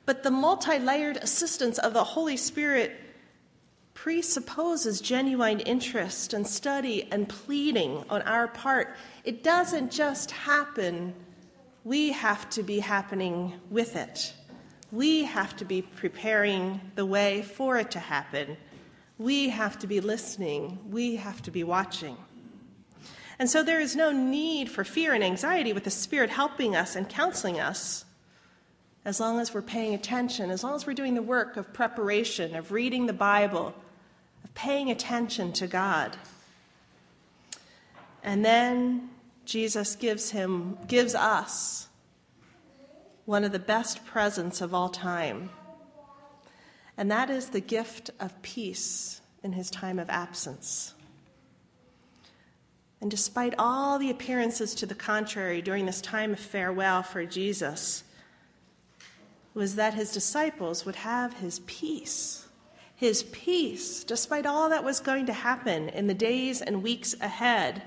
But 0.05 0.23
the 0.23 0.31
multi 0.31 0.79
layered 0.79 1.15
assistance 1.15 1.77
of 1.77 1.93
the 1.93 2.03
Holy 2.03 2.35
Spirit 2.35 2.91
presupposes 3.93 4.99
genuine 4.99 5.61
interest 5.61 6.33
and 6.33 6.45
study 6.45 7.07
and 7.11 7.29
pleading 7.29 8.03
on 8.09 8.21
our 8.23 8.49
part. 8.49 8.97
It 9.23 9.43
doesn't 9.43 9.91
just 9.91 10.31
happen, 10.31 11.13
we 11.85 12.11
have 12.11 12.49
to 12.49 12.63
be 12.63 12.79
happening 12.79 13.53
with 13.69 13.95
it. 13.95 14.33
We 14.91 15.23
have 15.23 15.55
to 15.57 15.65
be 15.65 15.81
preparing 15.81 16.81
the 16.95 17.05
way 17.05 17.43
for 17.43 17.77
it 17.77 17.91
to 17.91 17.99
happen. 17.99 18.57
We 19.17 19.49
have 19.49 19.79
to 19.79 19.87
be 19.87 20.01
listening. 20.01 20.79
We 20.89 21.15
have 21.15 21.41
to 21.43 21.51
be 21.51 21.63
watching. 21.63 22.17
And 23.39 23.49
so 23.49 23.63
there 23.63 23.79
is 23.79 23.95
no 23.95 24.11
need 24.11 24.69
for 24.69 24.83
fear 24.83 25.13
and 25.13 25.23
anxiety 25.23 25.73
with 25.73 25.83
the 25.83 25.89
Spirit 25.89 26.29
helping 26.29 26.75
us 26.75 26.95
and 26.95 27.07
counseling 27.07 27.59
us 27.59 28.05
as 29.03 29.19
long 29.19 29.39
as 29.39 29.53
we're 29.53 29.61
paying 29.61 29.93
attention, 29.93 30.51
as 30.51 30.63
long 30.63 30.75
as 30.75 30.85
we're 30.85 30.93
doing 30.93 31.15
the 31.15 31.21
work 31.21 31.57
of 31.57 31.73
preparation, 31.73 32.55
of 32.55 32.71
reading 32.71 33.07
the 33.07 33.13
Bible, 33.13 33.73
of 34.43 34.53
paying 34.53 34.91
attention 34.91 35.53
to 35.53 35.65
God. 35.65 36.15
And 38.23 38.45
then 38.45 39.09
Jesus 39.45 39.95
gives 39.95 40.29
him 40.29 40.77
gives 40.87 41.15
us 41.15 41.87
one 43.25 43.43
of 43.43 43.51
the 43.51 43.59
best 43.59 44.05
presents 44.05 44.61
of 44.61 44.73
all 44.73 44.89
time. 44.89 45.49
And 46.97 47.09
that 47.11 47.29
is 47.29 47.49
the 47.49 47.61
gift 47.61 48.11
of 48.19 48.41
peace 48.41 49.21
in 49.43 49.53
his 49.53 49.69
time 49.69 49.99
of 49.99 50.09
absence. 50.09 50.93
And 52.99 53.09
despite 53.09 53.55
all 53.57 53.97
the 53.97 54.11
appearances 54.11 54.75
to 54.75 54.85
the 54.85 54.95
contrary 54.95 55.61
during 55.61 55.85
this 55.85 56.01
time 56.01 56.33
of 56.33 56.39
farewell 56.39 57.01
for 57.01 57.25
Jesus, 57.25 58.03
was 59.53 59.75
that 59.75 59.95
his 59.95 60.11
disciples 60.11 60.85
would 60.85 60.97
have 60.97 61.33
his 61.33 61.59
peace 61.65 62.47
his 63.01 63.23
peace, 63.23 64.03
despite 64.03 64.45
all 64.45 64.69
that 64.69 64.83
was 64.83 64.99
going 64.99 65.25
to 65.25 65.33
happen 65.33 65.89
in 65.89 66.05
the 66.05 66.13
days 66.13 66.61
and 66.61 66.83
weeks 66.83 67.15
ahead. 67.19 67.81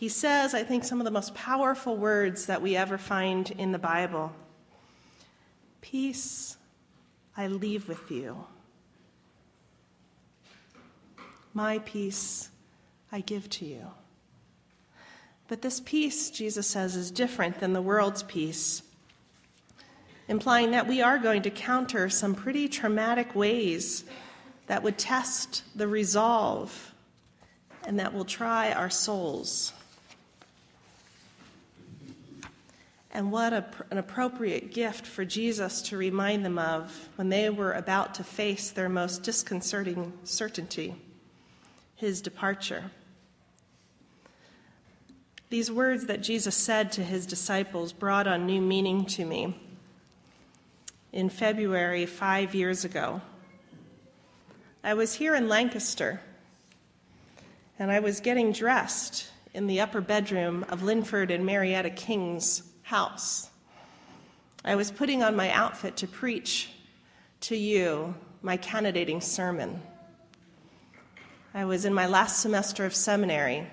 He 0.00 0.08
says, 0.08 0.54
I 0.54 0.62
think, 0.62 0.84
some 0.84 0.98
of 0.98 1.04
the 1.04 1.10
most 1.10 1.34
powerful 1.34 1.94
words 1.94 2.46
that 2.46 2.62
we 2.62 2.74
ever 2.74 2.96
find 2.96 3.50
in 3.50 3.70
the 3.70 3.78
Bible 3.78 4.32
Peace 5.82 6.56
I 7.36 7.48
leave 7.48 7.86
with 7.86 8.10
you. 8.10 8.46
My 11.52 11.80
peace 11.80 12.48
I 13.12 13.20
give 13.20 13.50
to 13.50 13.66
you. 13.66 13.88
But 15.48 15.60
this 15.60 15.82
peace, 15.84 16.30
Jesus 16.30 16.66
says, 16.66 16.96
is 16.96 17.10
different 17.10 17.60
than 17.60 17.74
the 17.74 17.82
world's 17.82 18.22
peace 18.22 18.82
implying 20.28 20.70
that 20.70 20.86
we 20.86 21.02
are 21.02 21.18
going 21.18 21.42
to 21.42 21.50
counter 21.50 22.08
some 22.08 22.34
pretty 22.34 22.68
traumatic 22.68 23.34
ways 23.34 24.04
that 24.66 24.82
would 24.82 24.96
test 24.96 25.62
the 25.76 25.86
resolve 25.86 26.94
and 27.86 28.00
that 28.00 28.14
will 28.14 28.24
try 28.24 28.72
our 28.72 28.88
souls. 28.88 29.74
And 33.12 33.32
what 33.32 33.52
a, 33.52 33.64
an 33.90 33.98
appropriate 33.98 34.72
gift 34.72 35.06
for 35.06 35.24
Jesus 35.24 35.82
to 35.82 35.96
remind 35.96 36.44
them 36.44 36.58
of 36.58 37.08
when 37.16 37.28
they 37.28 37.50
were 37.50 37.72
about 37.72 38.14
to 38.14 38.24
face 38.24 38.70
their 38.70 38.88
most 38.88 39.22
disconcerting 39.22 40.12
certainty 40.22 40.94
his 41.96 42.22
departure. 42.22 42.90
These 45.50 45.70
words 45.70 46.06
that 46.06 46.22
Jesus 46.22 46.54
said 46.54 46.92
to 46.92 47.04
his 47.04 47.26
disciples 47.26 47.92
brought 47.92 48.26
on 48.26 48.46
new 48.46 48.62
meaning 48.62 49.04
to 49.06 49.24
me. 49.24 49.60
In 51.12 51.28
February, 51.28 52.06
five 52.06 52.54
years 52.54 52.84
ago, 52.84 53.20
I 54.82 54.94
was 54.94 55.12
here 55.12 55.34
in 55.34 55.48
Lancaster 55.48 56.20
and 57.78 57.90
I 57.90 57.98
was 58.00 58.20
getting 58.20 58.52
dressed 58.52 59.28
in 59.52 59.66
the 59.66 59.80
upper 59.80 60.00
bedroom 60.00 60.64
of 60.68 60.82
Linford 60.84 61.30
and 61.30 61.44
Marietta 61.44 61.90
King's 61.90 62.62
house. 62.90 63.48
I 64.64 64.74
was 64.74 64.90
putting 64.90 65.22
on 65.22 65.36
my 65.36 65.52
outfit 65.52 65.96
to 65.98 66.08
preach 66.08 66.70
to 67.42 67.54
you 67.56 68.16
my 68.42 68.56
candidating 68.56 69.20
sermon. 69.20 69.80
I 71.54 71.66
was 71.66 71.84
in 71.84 71.94
my 71.94 72.08
last 72.08 72.40
semester 72.40 72.84
of 72.84 72.92
seminary, 72.92 73.64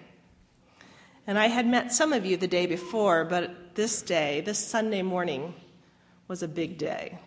and 1.25 1.39
I 1.39 1.47
had 1.47 1.65
met 1.65 1.91
some 1.91 2.13
of 2.13 2.27
you 2.27 2.37
the 2.37 2.47
day 2.47 2.67
before, 2.67 3.25
but 3.25 3.73
this 3.73 4.03
day, 4.03 4.41
this 4.41 4.59
Sunday 4.59 5.01
morning, 5.01 5.55
was 6.27 6.43
a 6.43 6.47
big 6.47 6.77
day. 6.77 7.17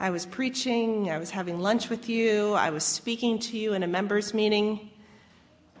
I 0.00 0.10
was 0.10 0.26
preaching, 0.26 1.12
I 1.12 1.18
was 1.18 1.30
having 1.30 1.60
lunch 1.60 1.88
with 1.88 2.08
you, 2.08 2.54
I 2.54 2.70
was 2.70 2.82
speaking 2.82 3.38
to 3.38 3.56
you 3.56 3.74
in 3.74 3.84
a 3.84 3.86
members' 3.86 4.34
meeting. 4.34 4.90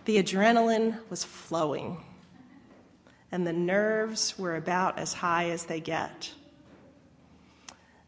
The 0.04 0.22
adrenaline 0.22 0.96
was 1.10 1.24
flowing 1.24 2.04
and 3.32 3.46
the 3.46 3.52
nerves 3.52 4.38
were 4.38 4.56
about 4.56 4.98
as 4.98 5.14
high 5.14 5.50
as 5.50 5.66
they 5.66 5.80
get. 5.80 6.32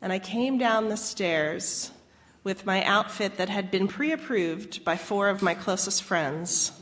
And 0.00 0.12
I 0.12 0.19
came 0.19 0.59
down 0.59 0.88
the 0.88 0.97
stairs 0.97 1.93
with 2.43 2.67
my 2.67 2.83
outfit 2.85 3.37
that 3.37 3.49
had 3.49 3.71
been 3.71 3.87
pre 3.87 4.11
approved 4.12 4.85
by 4.85 4.97
four 4.97 5.29
of 5.29 5.43
my 5.43 5.55
closest 5.55 6.02
friends. 6.02 6.73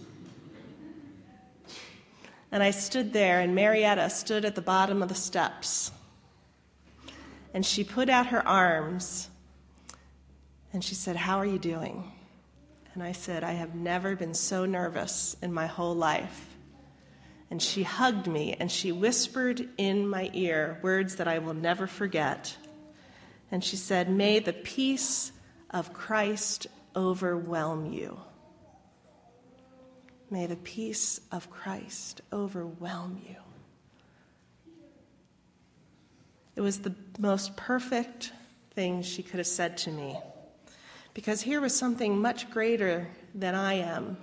And 2.50 2.62
I 2.62 2.70
stood 2.70 3.12
there, 3.12 3.40
and 3.40 3.54
Marietta 3.54 4.11
stood 4.11 4.44
at 4.44 4.54
the 4.54 4.62
bottom 4.62 5.02
of 5.02 5.09
the 5.09 5.14
steps. 5.14 5.92
And 7.52 7.64
she 7.64 7.85
put 7.85 8.09
out 8.09 8.28
her 8.28 8.47
arms 8.47 9.28
and 10.73 10.85
she 10.85 10.94
said, 10.94 11.16
How 11.16 11.38
are 11.38 11.47
you 11.47 11.59
doing? 11.59 12.12
And 12.94 13.02
I 13.02 13.12
said, 13.12 13.44
I 13.44 13.52
have 13.52 13.75
never 13.75 14.16
been 14.16 14.35
so 14.35 14.66
nervous 14.66 15.37
in 15.42 15.52
my 15.52 15.66
whole 15.66 15.94
life 15.94 16.50
and 17.50 17.61
she 17.61 17.83
hugged 17.83 18.28
me 18.28 18.57
and 18.59 18.71
she 18.71 18.92
whispered 18.92 19.69
in 19.76 20.09
my 20.09 20.30
ear 20.33 20.78
words 20.83 21.16
that 21.16 21.26
I 21.26 21.40
will 21.40 21.54
never 21.54 21.87
forget. 21.87 22.57
And 23.50 23.62
she 23.62 23.76
said, 23.76 24.09
May 24.09 24.38
the 24.38 24.52
peace 24.52 25.33
of 25.71 25.92
Christ 25.92 26.69
overwhelm 26.95 27.92
you. 27.92 28.21
May 30.30 30.47
the 30.47 30.57
peace 30.57 31.21
of 31.33 31.50
Christ 31.50 32.21
overwhelm 32.33 33.21
you. 33.28 33.37
It 36.54 36.61
was 36.61 36.80
the 36.80 36.95
most 37.19 37.57
perfect 37.57 38.33
thing 38.75 39.02
she 39.02 39.25
could 39.25 39.38
have 39.38 39.47
said 39.47 39.76
to 39.78 39.90
me. 39.90 40.16
Because 41.14 41.40
here 41.40 41.61
was 41.61 41.75
something 41.75 42.21
much 42.21 42.49
greater 42.50 43.09
than 43.35 43.57
I 43.57 43.75
am, 43.75 44.19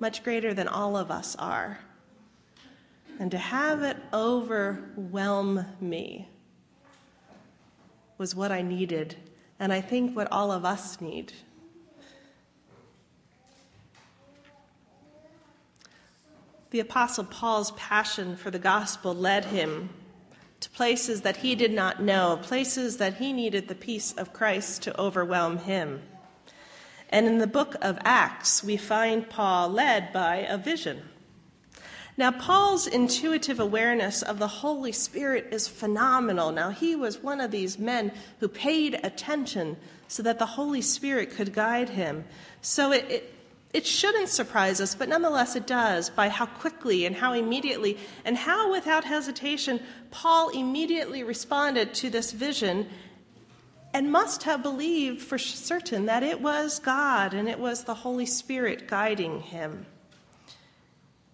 much 0.00 0.24
greater 0.24 0.54
than 0.54 0.68
all 0.68 0.96
of 0.96 1.10
us 1.10 1.36
are 1.36 1.78
and 3.18 3.30
to 3.30 3.38
have 3.38 3.82
it 3.82 3.96
overwhelm 4.12 5.64
me 5.80 6.28
was 8.18 8.34
what 8.34 8.52
I 8.52 8.62
needed, 8.62 9.16
and 9.58 9.72
I 9.72 9.80
think 9.80 10.14
what 10.14 10.30
all 10.30 10.52
of 10.52 10.64
us 10.64 11.00
need. 11.00 11.32
The 16.70 16.80
Apostle 16.80 17.24
Paul's 17.24 17.72
passion 17.72 18.36
for 18.36 18.50
the 18.50 18.58
gospel 18.58 19.14
led 19.14 19.46
him 19.46 19.90
to 20.60 20.70
places 20.70 21.20
that 21.22 21.38
he 21.38 21.54
did 21.54 21.72
not 21.72 22.02
know, 22.02 22.38
places 22.42 22.96
that 22.98 23.14
he 23.14 23.32
needed 23.32 23.68
the 23.68 23.74
peace 23.74 24.12
of 24.12 24.32
Christ 24.32 24.82
to 24.82 25.00
overwhelm 25.00 25.58
him. 25.58 26.00
And 27.10 27.26
in 27.26 27.38
the 27.38 27.46
book 27.46 27.76
of 27.82 27.98
Acts, 28.04 28.64
we 28.64 28.76
find 28.76 29.28
Paul 29.28 29.68
led 29.68 30.12
by 30.12 30.36
a 30.48 30.56
vision. 30.56 31.02
Now, 32.16 32.30
Paul's 32.30 32.86
intuitive 32.86 33.58
awareness 33.58 34.22
of 34.22 34.38
the 34.38 34.46
Holy 34.46 34.92
Spirit 34.92 35.48
is 35.50 35.66
phenomenal. 35.66 36.52
Now, 36.52 36.68
he 36.70 36.94
was 36.94 37.22
one 37.22 37.40
of 37.40 37.50
these 37.50 37.78
men 37.78 38.12
who 38.38 38.48
paid 38.48 39.00
attention 39.02 39.78
so 40.08 40.22
that 40.22 40.38
the 40.38 40.46
Holy 40.46 40.82
Spirit 40.82 41.30
could 41.30 41.54
guide 41.54 41.88
him. 41.88 42.24
So 42.60 42.92
it, 42.92 43.06
it, 43.10 43.34
it 43.72 43.86
shouldn't 43.86 44.28
surprise 44.28 44.78
us, 44.78 44.94
but 44.94 45.08
nonetheless 45.08 45.56
it 45.56 45.66
does 45.66 46.10
by 46.10 46.28
how 46.28 46.44
quickly 46.44 47.06
and 47.06 47.16
how 47.16 47.32
immediately 47.32 47.96
and 48.26 48.36
how 48.36 48.70
without 48.70 49.04
hesitation 49.04 49.80
Paul 50.10 50.50
immediately 50.50 51.24
responded 51.24 51.94
to 51.94 52.10
this 52.10 52.32
vision 52.32 52.90
and 53.94 54.12
must 54.12 54.42
have 54.42 54.62
believed 54.62 55.22
for 55.22 55.38
certain 55.38 56.06
that 56.06 56.22
it 56.22 56.42
was 56.42 56.78
God 56.78 57.32
and 57.32 57.48
it 57.48 57.58
was 57.58 57.84
the 57.84 57.94
Holy 57.94 58.26
Spirit 58.26 58.86
guiding 58.86 59.40
him. 59.40 59.86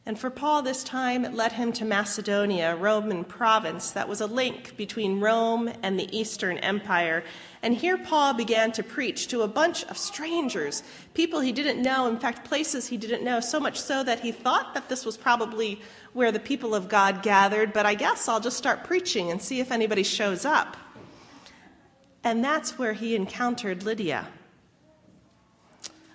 And 0.09 0.18
for 0.18 0.31
Paul, 0.31 0.62
this 0.62 0.83
time 0.85 1.27
it 1.27 1.35
led 1.35 1.53
him 1.53 1.71
to 1.75 1.85
Macedonia, 1.85 2.73
a 2.73 2.77
Roman 2.77 3.25
province 3.25 3.90
that 3.90 4.09
was 4.09 4.23
a 4.23 4.27
link 4.27 4.75
between 4.79 5.21
Rome 5.21 5.71
and 5.83 6.01
the 6.01 6.18
Eastern 6.18 6.57
Empire. 6.57 7.23
And 7.62 7.75
here 7.75 7.99
Paul 7.99 8.33
began 8.33 8.73
to 8.73 8.83
preach 8.83 9.29
to 9.29 9.42
a 9.42 9.49
bunch 9.49 9.85
of 9.85 9.99
strangers, 9.99 10.83
people 11.12 11.40
he 11.40 11.53
didn't 11.53 11.83
know, 11.83 12.09
in 12.09 12.18
fact, 12.18 12.49
places 12.49 12.87
he 12.87 12.97
didn't 12.97 13.23
know, 13.23 13.40
so 13.40 13.61
much 13.61 13.79
so 13.79 14.03
that 14.03 14.21
he 14.21 14.33
thought 14.33 14.73
that 14.73 14.88
this 14.88 15.05
was 15.05 15.18
probably 15.18 15.79
where 16.14 16.33
the 16.33 16.40
people 16.40 16.75
of 16.75 16.88
God 16.88 17.23
gathered, 17.23 17.75
but 17.75 17.85
I 17.85 17.94
guess 17.94 18.29
I'll 18.29 18.40
just 18.40 18.57
start 18.57 18.85
preaching 18.85 19.31
and 19.31 19.42
see 19.42 19.61
if 19.61 19.71
anybody 19.71 20.05
shows 20.05 20.47
up. 20.47 20.79
And 22.25 22.42
that's 22.42 22.79
where 22.79 22.94
he 22.94 23.14
encountered 23.14 23.83
Lydia, 23.83 24.27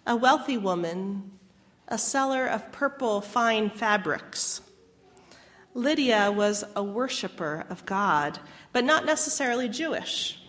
a 0.08 0.15
wealthy 0.15 0.58
woman 0.58 1.32
a 1.93 1.97
seller 1.97 2.47
of 2.47 2.71
purple 2.71 3.21
fine 3.21 3.69
fabrics. 3.69 4.62
Lydia 5.75 6.32
was 6.32 6.63
a 6.75 6.82
worshiper 6.84 7.65
of 7.69 7.86
God, 7.86 8.39
but 8.71 8.84
not 8.84 9.06
necessarily 9.06 9.69
Jewish. 9.69 10.39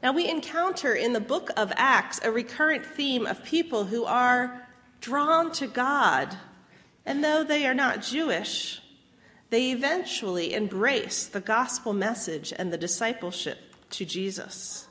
Now, 0.00 0.12
we 0.12 0.28
encounter 0.28 0.94
in 0.94 1.12
the 1.12 1.20
book 1.20 1.50
of 1.56 1.72
Acts 1.74 2.20
a 2.22 2.30
recurrent 2.30 2.86
theme 2.86 3.26
of 3.26 3.42
people 3.42 3.84
who 3.84 4.04
are 4.04 4.68
drawn 5.00 5.50
to 5.52 5.66
God, 5.66 6.36
and 7.04 7.24
though 7.24 7.42
they 7.42 7.66
are 7.66 7.74
not 7.74 8.02
Jewish, 8.02 8.80
they 9.50 9.72
eventually 9.72 10.54
embrace 10.54 11.26
the 11.26 11.40
gospel 11.40 11.92
message 11.92 12.52
and 12.56 12.72
the 12.72 12.78
discipleship 12.78 13.58
to 13.90 14.04
Jesus. 14.04 14.86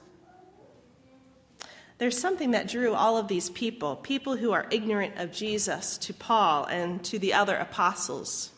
There's 2.02 2.18
something 2.18 2.50
that 2.52 2.68
drew 2.68 2.96
all 2.96 3.16
of 3.18 3.28
these 3.28 3.52
people, 3.52 3.96
people 3.96 4.36
who 4.36 4.54
are 4.54 4.66
ignorant 4.72 5.20
of 5.20 5.32
Jesus, 5.32 6.00
to 6.00 6.16
Paul 6.16 6.66
and 6.66 7.04
to 7.04 7.20
the 7.20 7.36
other 7.36 7.56
apostles. 7.56 8.50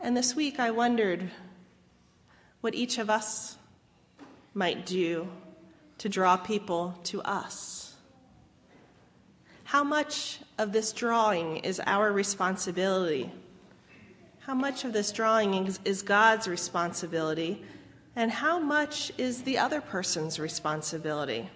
And 0.00 0.16
this 0.16 0.34
week 0.34 0.58
I 0.58 0.70
wondered 0.70 1.30
what 2.62 2.74
each 2.74 2.96
of 2.96 3.10
us 3.10 3.58
might 4.54 4.86
do 4.86 5.28
to 5.98 6.08
draw 6.08 6.38
people 6.38 6.98
to 7.04 7.20
us. 7.20 7.94
How 9.64 9.84
much 9.84 10.38
of 10.56 10.72
this 10.72 10.94
drawing 10.94 11.58
is 11.58 11.82
our 11.84 12.10
responsibility? 12.10 13.30
How 14.38 14.54
much 14.54 14.86
of 14.86 14.94
this 14.94 15.12
drawing 15.12 15.76
is, 15.84 16.00
God's 16.00 16.48
responsibility? 16.48 17.62
And 18.18 18.32
how 18.32 18.58
much 18.58 19.12
is 19.16 19.42
the 19.42 19.56
other 19.56 19.80
person's 19.80 20.40
responsibility? 20.40 21.48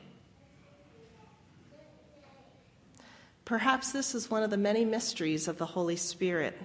Perhaps 3.44 3.90
this 3.90 4.14
is 4.14 4.31
one 4.31 4.44
of 4.44 4.51
the 4.51 4.57
many 4.57 4.85
mysteries 4.85 5.48
of 5.48 5.59
the 5.59 5.66
Holy 5.66 5.96
Spirit. 5.96 6.57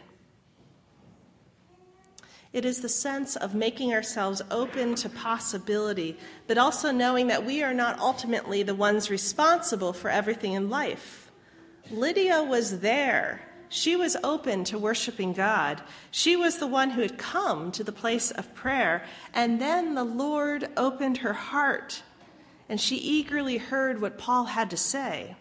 It 2.54 2.64
is 2.64 2.82
the 2.82 2.90
sense 2.90 3.38
of 3.38 3.56
making 3.56 3.92
ourselves 3.92 4.44
open 4.52 4.94
to 4.94 5.10
possibility, 5.10 6.16
but 6.46 6.60
also 6.60 6.92
knowing 6.92 7.26
that 7.28 7.44
we 7.44 7.64
are 7.64 7.74
not 7.74 7.98
ultimately 7.98 8.62
the 8.62 8.76
ones 8.76 9.10
responsible 9.10 9.94
for 9.94 10.12
everything 10.12 10.54
in 10.54 10.70
life. 10.70 11.32
Lydia 11.90 12.44
was 12.44 12.82
there 12.82 13.42
she 13.70 13.96
was 13.96 14.16
open 14.24 14.64
to 14.66 14.78
worshiping 14.78 15.34
God. 15.34 15.82
She 16.12 16.36
was 16.36 16.58
the 16.58 16.68
one 16.68 16.92
who 16.92 17.02
had 17.02 17.18
come 17.18 17.72
to 17.74 17.84
the 17.84 17.92
place 17.92 18.32
of 18.32 18.54
prayer. 18.56 19.04
And 19.34 19.60
then 19.60 19.96
the 19.96 20.04
Lord 20.04 20.70
opened 20.78 21.18
her 21.18 21.34
heart, 21.34 22.04
and 22.70 22.80
she 22.80 22.96
eagerly 22.96 23.58
heard 23.58 24.02
what 24.02 24.18
Paul 24.18 24.46
had 24.46 24.70
to 24.70 24.78
say. 24.78 25.36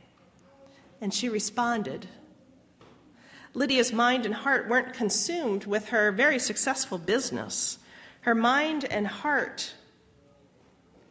And 1.00 1.14
she 1.14 1.28
responded. 1.28 2.08
Lydia's 3.54 3.92
mind 3.92 4.26
and 4.26 4.34
heart 4.34 4.68
weren't 4.68 4.92
consumed 4.92 5.64
with 5.64 5.88
her 5.88 6.10
very 6.12 6.38
successful 6.38 6.98
business. 6.98 7.78
Her 8.22 8.34
mind 8.34 8.84
and 8.84 9.06
heart 9.06 9.72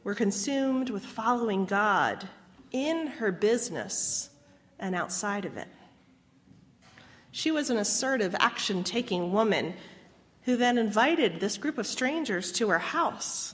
were 0.03 0.15
consumed 0.15 0.89
with 0.89 1.03
following 1.05 1.65
God 1.65 2.27
in 2.71 3.07
her 3.07 3.31
business 3.31 4.29
and 4.77 4.93
outside 4.93 5.45
of 5.45 5.57
it. 5.57 5.69
She 7.35 7.51
was 7.51 7.69
an 7.69 7.75
assertive, 7.75 8.33
action 8.39 8.85
taking 8.85 9.33
woman 9.33 9.73
who 10.43 10.55
then 10.55 10.77
invited 10.77 11.41
this 11.41 11.57
group 11.57 11.77
of 11.77 11.85
strangers 11.85 12.49
to 12.53 12.69
her 12.69 12.79
house. 12.79 13.53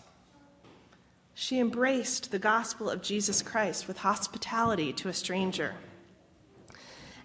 She 1.33 1.59
embraced 1.59 2.29
the 2.29 2.37
gospel 2.37 2.91
of 2.91 3.01
Jesus 3.01 3.41
Christ 3.41 3.87
with 3.87 3.97
hospitality 3.97 4.93
to 4.93 5.09
a 5.09 5.13
stranger. 5.15 5.73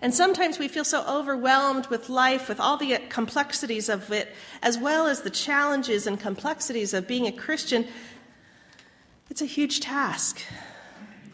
And 0.01 0.15
sometimes 0.15 0.59
we 0.59 0.67
feel 0.67 0.83
so 0.83 1.05
overwhelmed 1.07 1.89
with 1.89 2.09
life, 2.09 2.49
with 2.49 2.59
all 2.59 2.79
the 2.79 3.01
complexities 3.11 3.91
of 3.91 4.11
it, 4.11 4.35
as 4.63 4.79
well 4.79 5.07
as 5.07 5.21
the 5.21 5.29
challenges 5.29 6.07
and 6.07 6.19
complexities 6.19 6.95
of 6.95 7.07
being 7.07 7.27
a 7.27 7.33
Christian. 7.33 7.87
It's 9.29 9.43
a 9.43 9.45
huge 9.45 9.81
task 9.81 10.41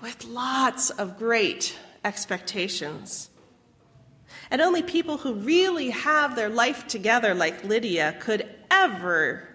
with 0.00 0.24
lots 0.24 0.90
of 0.90 1.16
great 1.16 1.78
expectations. 2.04 3.28
And 4.52 4.60
only 4.60 4.82
people 4.82 5.16
who 5.16 5.32
really 5.32 5.88
have 5.88 6.36
their 6.36 6.50
life 6.50 6.86
together, 6.86 7.32
like 7.32 7.64
Lydia, 7.64 8.14
could 8.20 8.46
ever 8.70 9.48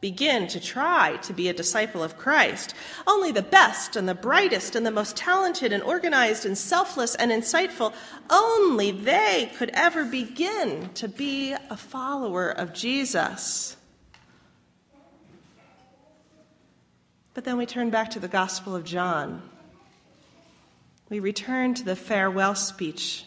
begin 0.00 0.48
to 0.48 0.58
try 0.58 1.16
to 1.18 1.32
be 1.32 1.48
a 1.48 1.54
disciple 1.54 2.02
of 2.02 2.18
Christ. 2.18 2.74
Only 3.06 3.30
the 3.30 3.40
best 3.40 3.94
and 3.94 4.08
the 4.08 4.16
brightest 4.16 4.74
and 4.74 4.84
the 4.84 4.90
most 4.90 5.16
talented 5.16 5.72
and 5.72 5.80
organized 5.80 6.44
and 6.44 6.58
selfless 6.58 7.14
and 7.14 7.30
insightful, 7.30 7.94
only 8.28 8.90
they 8.90 9.52
could 9.56 9.70
ever 9.72 10.04
begin 10.04 10.90
to 10.94 11.06
be 11.06 11.52
a 11.52 11.76
follower 11.76 12.50
of 12.50 12.74
Jesus. 12.74 13.76
But 17.32 17.44
then 17.44 17.56
we 17.58 17.66
turn 17.66 17.90
back 17.90 18.10
to 18.10 18.18
the 18.18 18.26
Gospel 18.26 18.74
of 18.74 18.82
John. 18.82 19.40
We 21.10 21.20
return 21.20 21.74
to 21.74 21.84
the 21.84 21.94
farewell 21.94 22.56
speech 22.56 23.24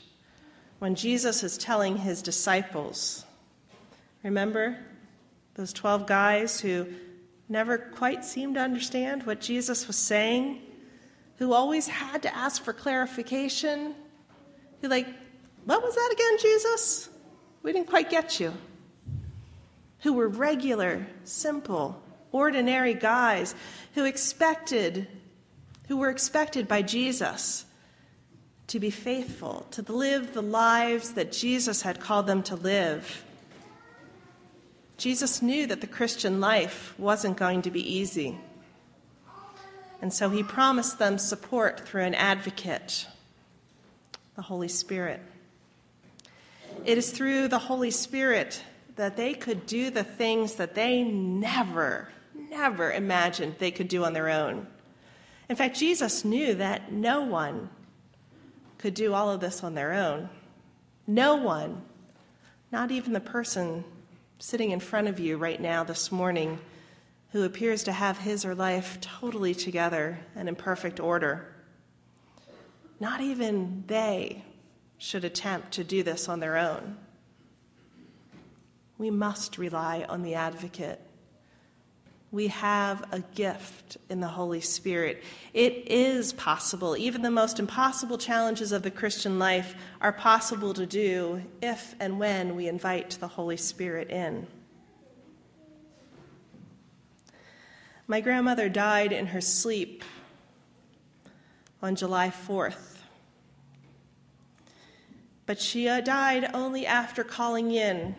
when 0.80 0.96
Jesus 0.96 1.44
is 1.44 1.58
telling 1.58 1.98
his 1.98 2.22
disciples. 2.22 3.26
Remember? 4.24 4.78
those 5.60 5.74
12 5.74 6.06
guys 6.06 6.62
who 6.62 6.88
never 7.50 7.78
quite 7.78 8.24
seemed 8.24 8.56
to 8.56 8.62
understand 8.62 9.24
what 9.24 9.42
Jesus 9.42 9.88
was 9.88 9.98
saying, 9.98 10.62
who 11.36 11.52
always 11.52 11.86
had 11.86 12.22
to 12.22 12.34
ask 12.34 12.63
for 12.63 12.72
clarification, 12.72 13.94
who, 14.82 14.88
like, 14.88 15.06
what 15.65 15.84
was 15.84 15.96
that 15.96 16.10
again, 16.13 16.38
Jesus? 16.39 17.10
We 17.62 17.74
didn't 17.74 17.89
quite 17.89 18.10
get 18.10 18.39
you. 18.39 18.54
Who 20.04 20.13
were 20.13 20.30
regular, 20.30 21.06
simple, 21.26 22.02
ordinary 22.32 22.94
guys 22.94 23.54
who 23.96 24.06
expected, 24.06 25.10
who 25.89 25.98
were 25.98 26.10
expected 26.10 26.70
by 26.70 26.84
Jesus 26.84 27.65
to 28.69 28.79
be 28.79 28.91
faithful, 28.91 29.65
to 29.71 29.82
live 29.91 30.34
the 30.34 30.43
lives 30.43 31.13
that 31.13 31.32
Jesus 31.32 31.82
had 31.82 31.99
called 31.99 32.27
them 32.27 32.43
to 32.43 32.55
live. 32.55 33.25
Jesus 34.97 35.41
knew 35.41 35.65
that 35.65 35.82
the 35.82 35.88
Christian 35.88 36.39
life 36.39 36.93
wasn't 36.99 37.36
going 37.36 37.63
to 37.63 37.71
be 37.71 37.82
easy. 37.82 38.38
And 40.01 40.13
so 40.13 40.29
he 40.29 40.43
promised 40.43 40.99
them 40.99 41.17
support 41.17 41.88
through 41.88 42.03
an 42.03 42.13
advocate, 42.13 43.08
the 44.36 44.43
Holy 44.43 44.67
Spirit. 44.67 45.19
It 46.86 46.97
is 46.97 47.12
through 47.12 47.47
the 47.47 47.60
Holy 47.60 47.91
Spirit 47.91 48.63
that 48.97 49.17
they 49.17 49.34
could 49.34 49.65
do 49.65 49.89
the 49.89 50.03
things 50.03 50.55
that 50.55 50.75
they 50.75 51.01
never, 51.03 52.08
never 52.49 52.91
imagined 52.91 53.55
they 53.58 53.71
could 53.71 53.88
do 53.88 54.05
on 54.05 54.13
their 54.13 54.29
own. 54.29 54.67
In 55.49 55.55
fact, 55.55 55.75
Jesus 55.77 56.23
knew 56.23 56.53
that 56.55 56.91
no 56.91 57.21
one 57.21 57.69
could 58.80 58.96
do 58.96 59.13
all 59.13 59.30
of 59.30 59.42
this 59.42 59.63
on 59.63 59.76
their 59.76 59.94
own. 59.94 60.30
No 61.06 61.36
one, 61.36 61.84
not 62.72 62.89
even 62.89 63.13
the 63.13 63.20
person 63.20 63.84
sitting 64.39 64.72
in 64.72 64.80
front 64.80 65.08
of 65.08 65.20
you 65.20 65.38
right 65.38 65.62
now 65.62 65.84
this 65.84 66.12
morning 66.12 66.58
who 67.32 67.44
appears 67.44 67.84
to 67.84 67.92
have 67.92 68.18
his 68.18 68.46
or 68.46 68.56
life 68.56 69.00
totally 69.02 69.54
together 69.54 70.20
and 70.36 70.50
in 70.50 70.56
perfect 70.56 71.00
order. 71.00 71.54
Not 73.00 73.22
even 73.22 73.84
they 73.86 74.44
should 74.98 75.26
attempt 75.26 75.74
to 75.74 75.84
do 75.84 76.02
this 76.02 76.28
on 76.28 76.39
their 76.39 76.58
own. 76.58 76.98
We 78.98 79.10
must 79.10 79.58
rely 79.58 80.06
on 80.10 80.24
the 80.24 80.36
advocate 80.36 81.02
we 82.32 82.48
have 82.48 83.04
a 83.12 83.20
gift 83.34 83.98
in 84.10 84.20
the 84.20 84.28
Holy 84.28 84.62
Spirit. 84.62 85.24
It 85.54 85.89
is 85.89 86.32
possible. 86.34 86.96
Even 86.96 87.24
the 87.24 87.32
most 87.32 87.60
impossible 87.60 88.20
challenges 88.20 88.72
of 88.72 88.84
the 88.84 88.92
Christian 88.92 89.39
life 89.39 89.76
are 90.00 90.13
possible 90.13 90.74
to 90.76 90.86
do 90.86 91.42
if 91.62 91.96
and 92.00 92.20
when 92.20 92.56
we 92.56 92.68
invite 92.68 93.18
the 93.20 93.28
Holy 93.28 93.58
Spirit 93.58 94.10
in. 94.12 94.46
My 98.06 98.22
grandmother 98.22 98.70
died 98.70 99.12
in 99.12 99.28
her 99.28 99.42
sleep 99.42 100.04
on 101.82 101.96
July 101.96 102.30
4th. 102.30 102.98
But 105.48 105.60
she 105.60 105.86
died 105.86 106.52
only 106.54 106.86
after 106.86 107.24
calling 107.24 107.72
in 107.72 108.15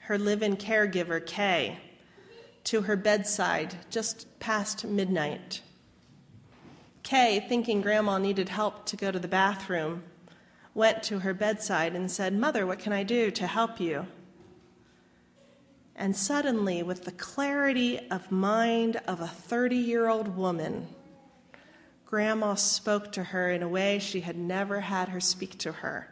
her 0.00 0.18
live 0.18 0.42
in 0.42 0.56
caregiver, 0.58 1.24
Kay 1.24 1.78
to 2.64 2.82
her 2.82 2.96
bedside 2.96 3.76
just 3.90 4.26
past 4.40 4.84
midnight. 4.84 5.60
Kay, 7.02 7.44
thinking 7.48 7.82
Grandma 7.82 8.18
needed 8.18 8.48
help 8.48 8.86
to 8.86 8.96
go 8.96 9.10
to 9.10 9.18
the 9.18 9.28
bathroom, 9.28 10.02
went 10.74 11.02
to 11.04 11.20
her 11.20 11.34
bedside 11.34 11.94
and 11.94 12.10
said, 12.10 12.32
Mother, 12.32 12.66
what 12.66 12.78
can 12.78 12.92
I 12.92 13.02
do 13.02 13.30
to 13.30 13.46
help 13.46 13.78
you? 13.78 14.06
And 15.94 16.16
suddenly, 16.16 16.82
with 16.82 17.04
the 17.04 17.12
clarity 17.12 18.00
of 18.10 18.32
mind 18.32 18.96
of 19.06 19.20
a 19.20 19.28
30 19.28 19.76
year 19.76 20.08
old 20.08 20.36
woman, 20.36 20.88
Grandma 22.06 22.54
spoke 22.54 23.12
to 23.12 23.24
her 23.24 23.50
in 23.50 23.62
a 23.62 23.68
way 23.68 23.98
she 23.98 24.20
had 24.20 24.36
never 24.36 24.80
had 24.80 25.10
her 25.10 25.20
speak 25.20 25.58
to 25.58 25.72
her. 25.72 26.08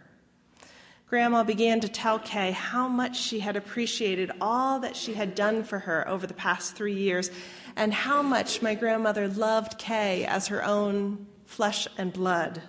Grandma 1.13 1.45
began 1.45 1.79
to 1.79 1.91
tell 1.91 2.19
Kay 2.19 2.53
how 2.53 2.89
much 2.89 3.21
she 3.21 3.41
had 3.41 3.55
appreciated 3.55 4.31
all 4.41 4.81
that 4.81 4.97
she 4.97 5.13
had 5.13 5.35
done 5.35 5.63
for 5.63 5.81
her 5.81 6.09
over 6.09 6.27
the 6.27 6.33
past 6.33 6.75
three 6.75 6.95
years, 6.95 7.31
and 7.77 7.93
how 7.93 8.23
much 8.23 8.63
my 8.63 8.75
grandmother 8.75 9.29
loved 9.29 9.77
Kay 9.77 10.25
as 10.25 10.47
her 10.47 10.65
own 10.65 11.27
flesh 11.45 11.87
and 11.99 12.15
blood. 12.15 12.63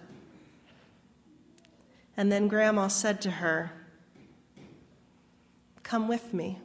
And 2.18 2.30
then 2.30 2.50
Grandma 2.50 2.90
said 2.90 3.22
to 3.22 3.32
her, 3.32 3.72
Come 5.84 6.10
with 6.10 6.34
me. 6.34 6.60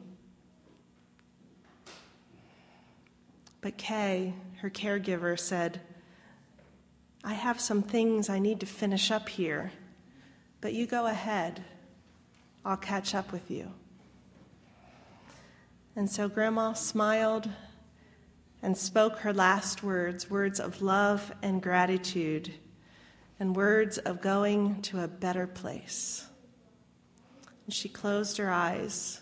But 3.61 3.77
Kay, 3.77 4.33
her 4.57 4.69
caregiver, 4.69 5.39
said, 5.39 5.79
I 7.23 7.35
have 7.35 7.61
some 7.61 7.83
things 7.83 8.27
I 8.27 8.39
need 8.39 8.59
to 8.59 8.65
finish 8.65 9.11
up 9.11 9.29
here. 9.29 9.71
But 10.59 10.73
you 10.73 10.85
go 10.85 11.05
ahead. 11.05 11.63
I'll 12.65 12.77
catch 12.77 13.15
up 13.15 13.31
with 13.31 13.49
you. 13.49 13.71
And 15.95 16.09
so 16.09 16.29
Grandma 16.29 16.73
smiled 16.73 17.49
and 18.61 18.77
spoke 18.77 19.19
her 19.19 19.33
last 19.33 19.83
words 19.83 20.29
words 20.29 20.59
of 20.59 20.81
love 20.81 21.31
and 21.41 21.61
gratitude, 21.61 22.53
and 23.39 23.55
words 23.55 23.97
of 23.99 24.21
going 24.21 24.81
to 24.83 25.03
a 25.03 25.07
better 25.07 25.47
place. 25.47 26.25
And 27.65 27.73
she 27.73 27.87
closed 27.87 28.37
her 28.37 28.49
eyes 28.49 29.21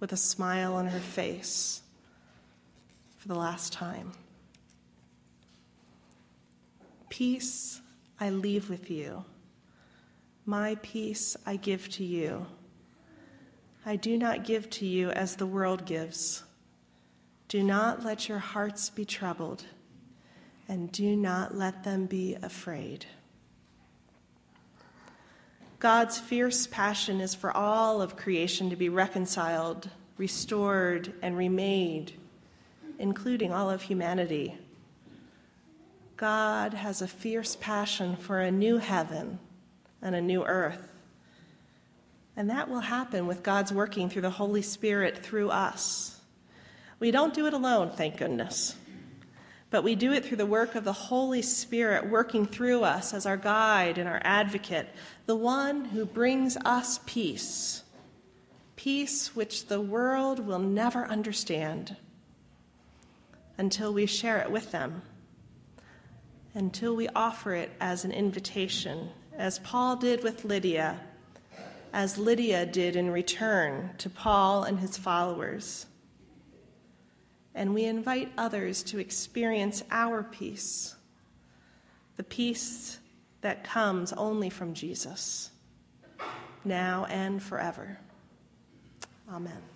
with 0.00 0.12
a 0.12 0.16
smile 0.16 0.74
on 0.74 0.86
her 0.86 1.00
face 1.00 1.82
for 3.16 3.28
the 3.28 3.34
last 3.34 3.72
time. 3.72 4.12
Peace 7.08 7.80
I 8.20 8.30
leave 8.30 8.68
with 8.68 8.90
you. 8.90 9.24
My 10.44 10.76
peace 10.82 11.36
I 11.44 11.56
give 11.56 11.88
to 11.90 12.04
you. 12.04 12.46
I 13.88 13.94
do 13.94 14.18
not 14.18 14.42
give 14.42 14.68
to 14.70 14.84
you 14.84 15.10
as 15.10 15.36
the 15.36 15.46
world 15.46 15.86
gives. 15.86 16.42
Do 17.46 17.62
not 17.62 18.04
let 18.04 18.28
your 18.28 18.40
hearts 18.40 18.90
be 18.90 19.04
troubled, 19.04 19.64
and 20.66 20.90
do 20.90 21.14
not 21.14 21.54
let 21.54 21.84
them 21.84 22.06
be 22.06 22.36
afraid. 22.42 23.06
God's 25.78 26.18
fierce 26.18 26.66
passion 26.66 27.20
is 27.20 27.36
for 27.36 27.56
all 27.56 28.02
of 28.02 28.16
creation 28.16 28.70
to 28.70 28.76
be 28.76 28.88
reconciled, 28.88 29.88
restored, 30.18 31.12
and 31.22 31.36
remade, 31.36 32.12
including 32.98 33.52
all 33.52 33.70
of 33.70 33.82
humanity. 33.82 34.58
God 36.16 36.74
has 36.74 37.02
a 37.02 37.06
fierce 37.06 37.54
passion 37.54 38.16
for 38.16 38.40
a 38.40 38.50
new 38.50 38.78
heaven 38.78 39.38
and 40.02 40.16
a 40.16 40.20
new 40.20 40.44
earth. 40.44 40.88
And 42.36 42.50
that 42.50 42.68
will 42.68 42.80
happen 42.80 43.26
with 43.26 43.42
God's 43.42 43.72
working 43.72 44.10
through 44.10 44.22
the 44.22 44.30
Holy 44.30 44.62
Spirit 44.62 45.24
through 45.24 45.48
us. 45.48 46.20
We 46.98 47.10
don't 47.10 47.34
do 47.34 47.46
it 47.46 47.54
alone, 47.54 47.90
thank 47.90 48.18
goodness. 48.18 48.76
But 49.70 49.84
we 49.84 49.94
do 49.94 50.12
it 50.12 50.24
through 50.24 50.36
the 50.36 50.46
work 50.46 50.74
of 50.74 50.84
the 50.84 50.92
Holy 50.92 51.42
Spirit 51.42 52.08
working 52.08 52.46
through 52.46 52.84
us 52.84 53.12
as 53.12 53.26
our 53.26 53.36
guide 53.36 53.98
and 53.98 54.08
our 54.08 54.20
advocate, 54.22 54.88
the 55.24 55.36
one 55.36 55.86
who 55.86 56.04
brings 56.04 56.56
us 56.58 57.00
peace. 57.06 57.82
Peace 58.76 59.34
which 59.34 59.66
the 59.66 59.80
world 59.80 60.38
will 60.38 60.58
never 60.58 61.06
understand 61.06 61.96
until 63.58 63.92
we 63.92 64.06
share 64.06 64.38
it 64.38 64.50
with 64.50 64.70
them, 64.70 65.02
until 66.54 66.94
we 66.94 67.08
offer 67.08 67.54
it 67.54 67.70
as 67.80 68.04
an 68.04 68.12
invitation, 68.12 69.08
as 69.36 69.58
Paul 69.60 69.96
did 69.96 70.22
with 70.22 70.44
Lydia, 70.44 71.00
as 71.96 72.18
Lydia 72.18 72.66
did 72.66 72.94
in 72.94 73.10
return 73.10 73.90
to 73.96 74.10
Paul 74.10 74.64
and 74.64 74.78
his 74.78 74.98
followers 74.98 75.86
and 77.54 77.72
we 77.72 77.84
invite 77.84 78.30
others 78.36 78.82
to 78.82 78.98
experience 78.98 79.82
our 79.90 80.22
peace, 80.22 80.94
the 82.16 82.22
peace 82.22 82.98
that 83.40 83.64
comes 83.64 84.12
only 84.12 84.50
from 84.50 84.74
Jesus, 84.74 85.50
now 86.66 87.06
and 87.08 87.42
forever. 87.42 87.98
Amen. 89.32 89.75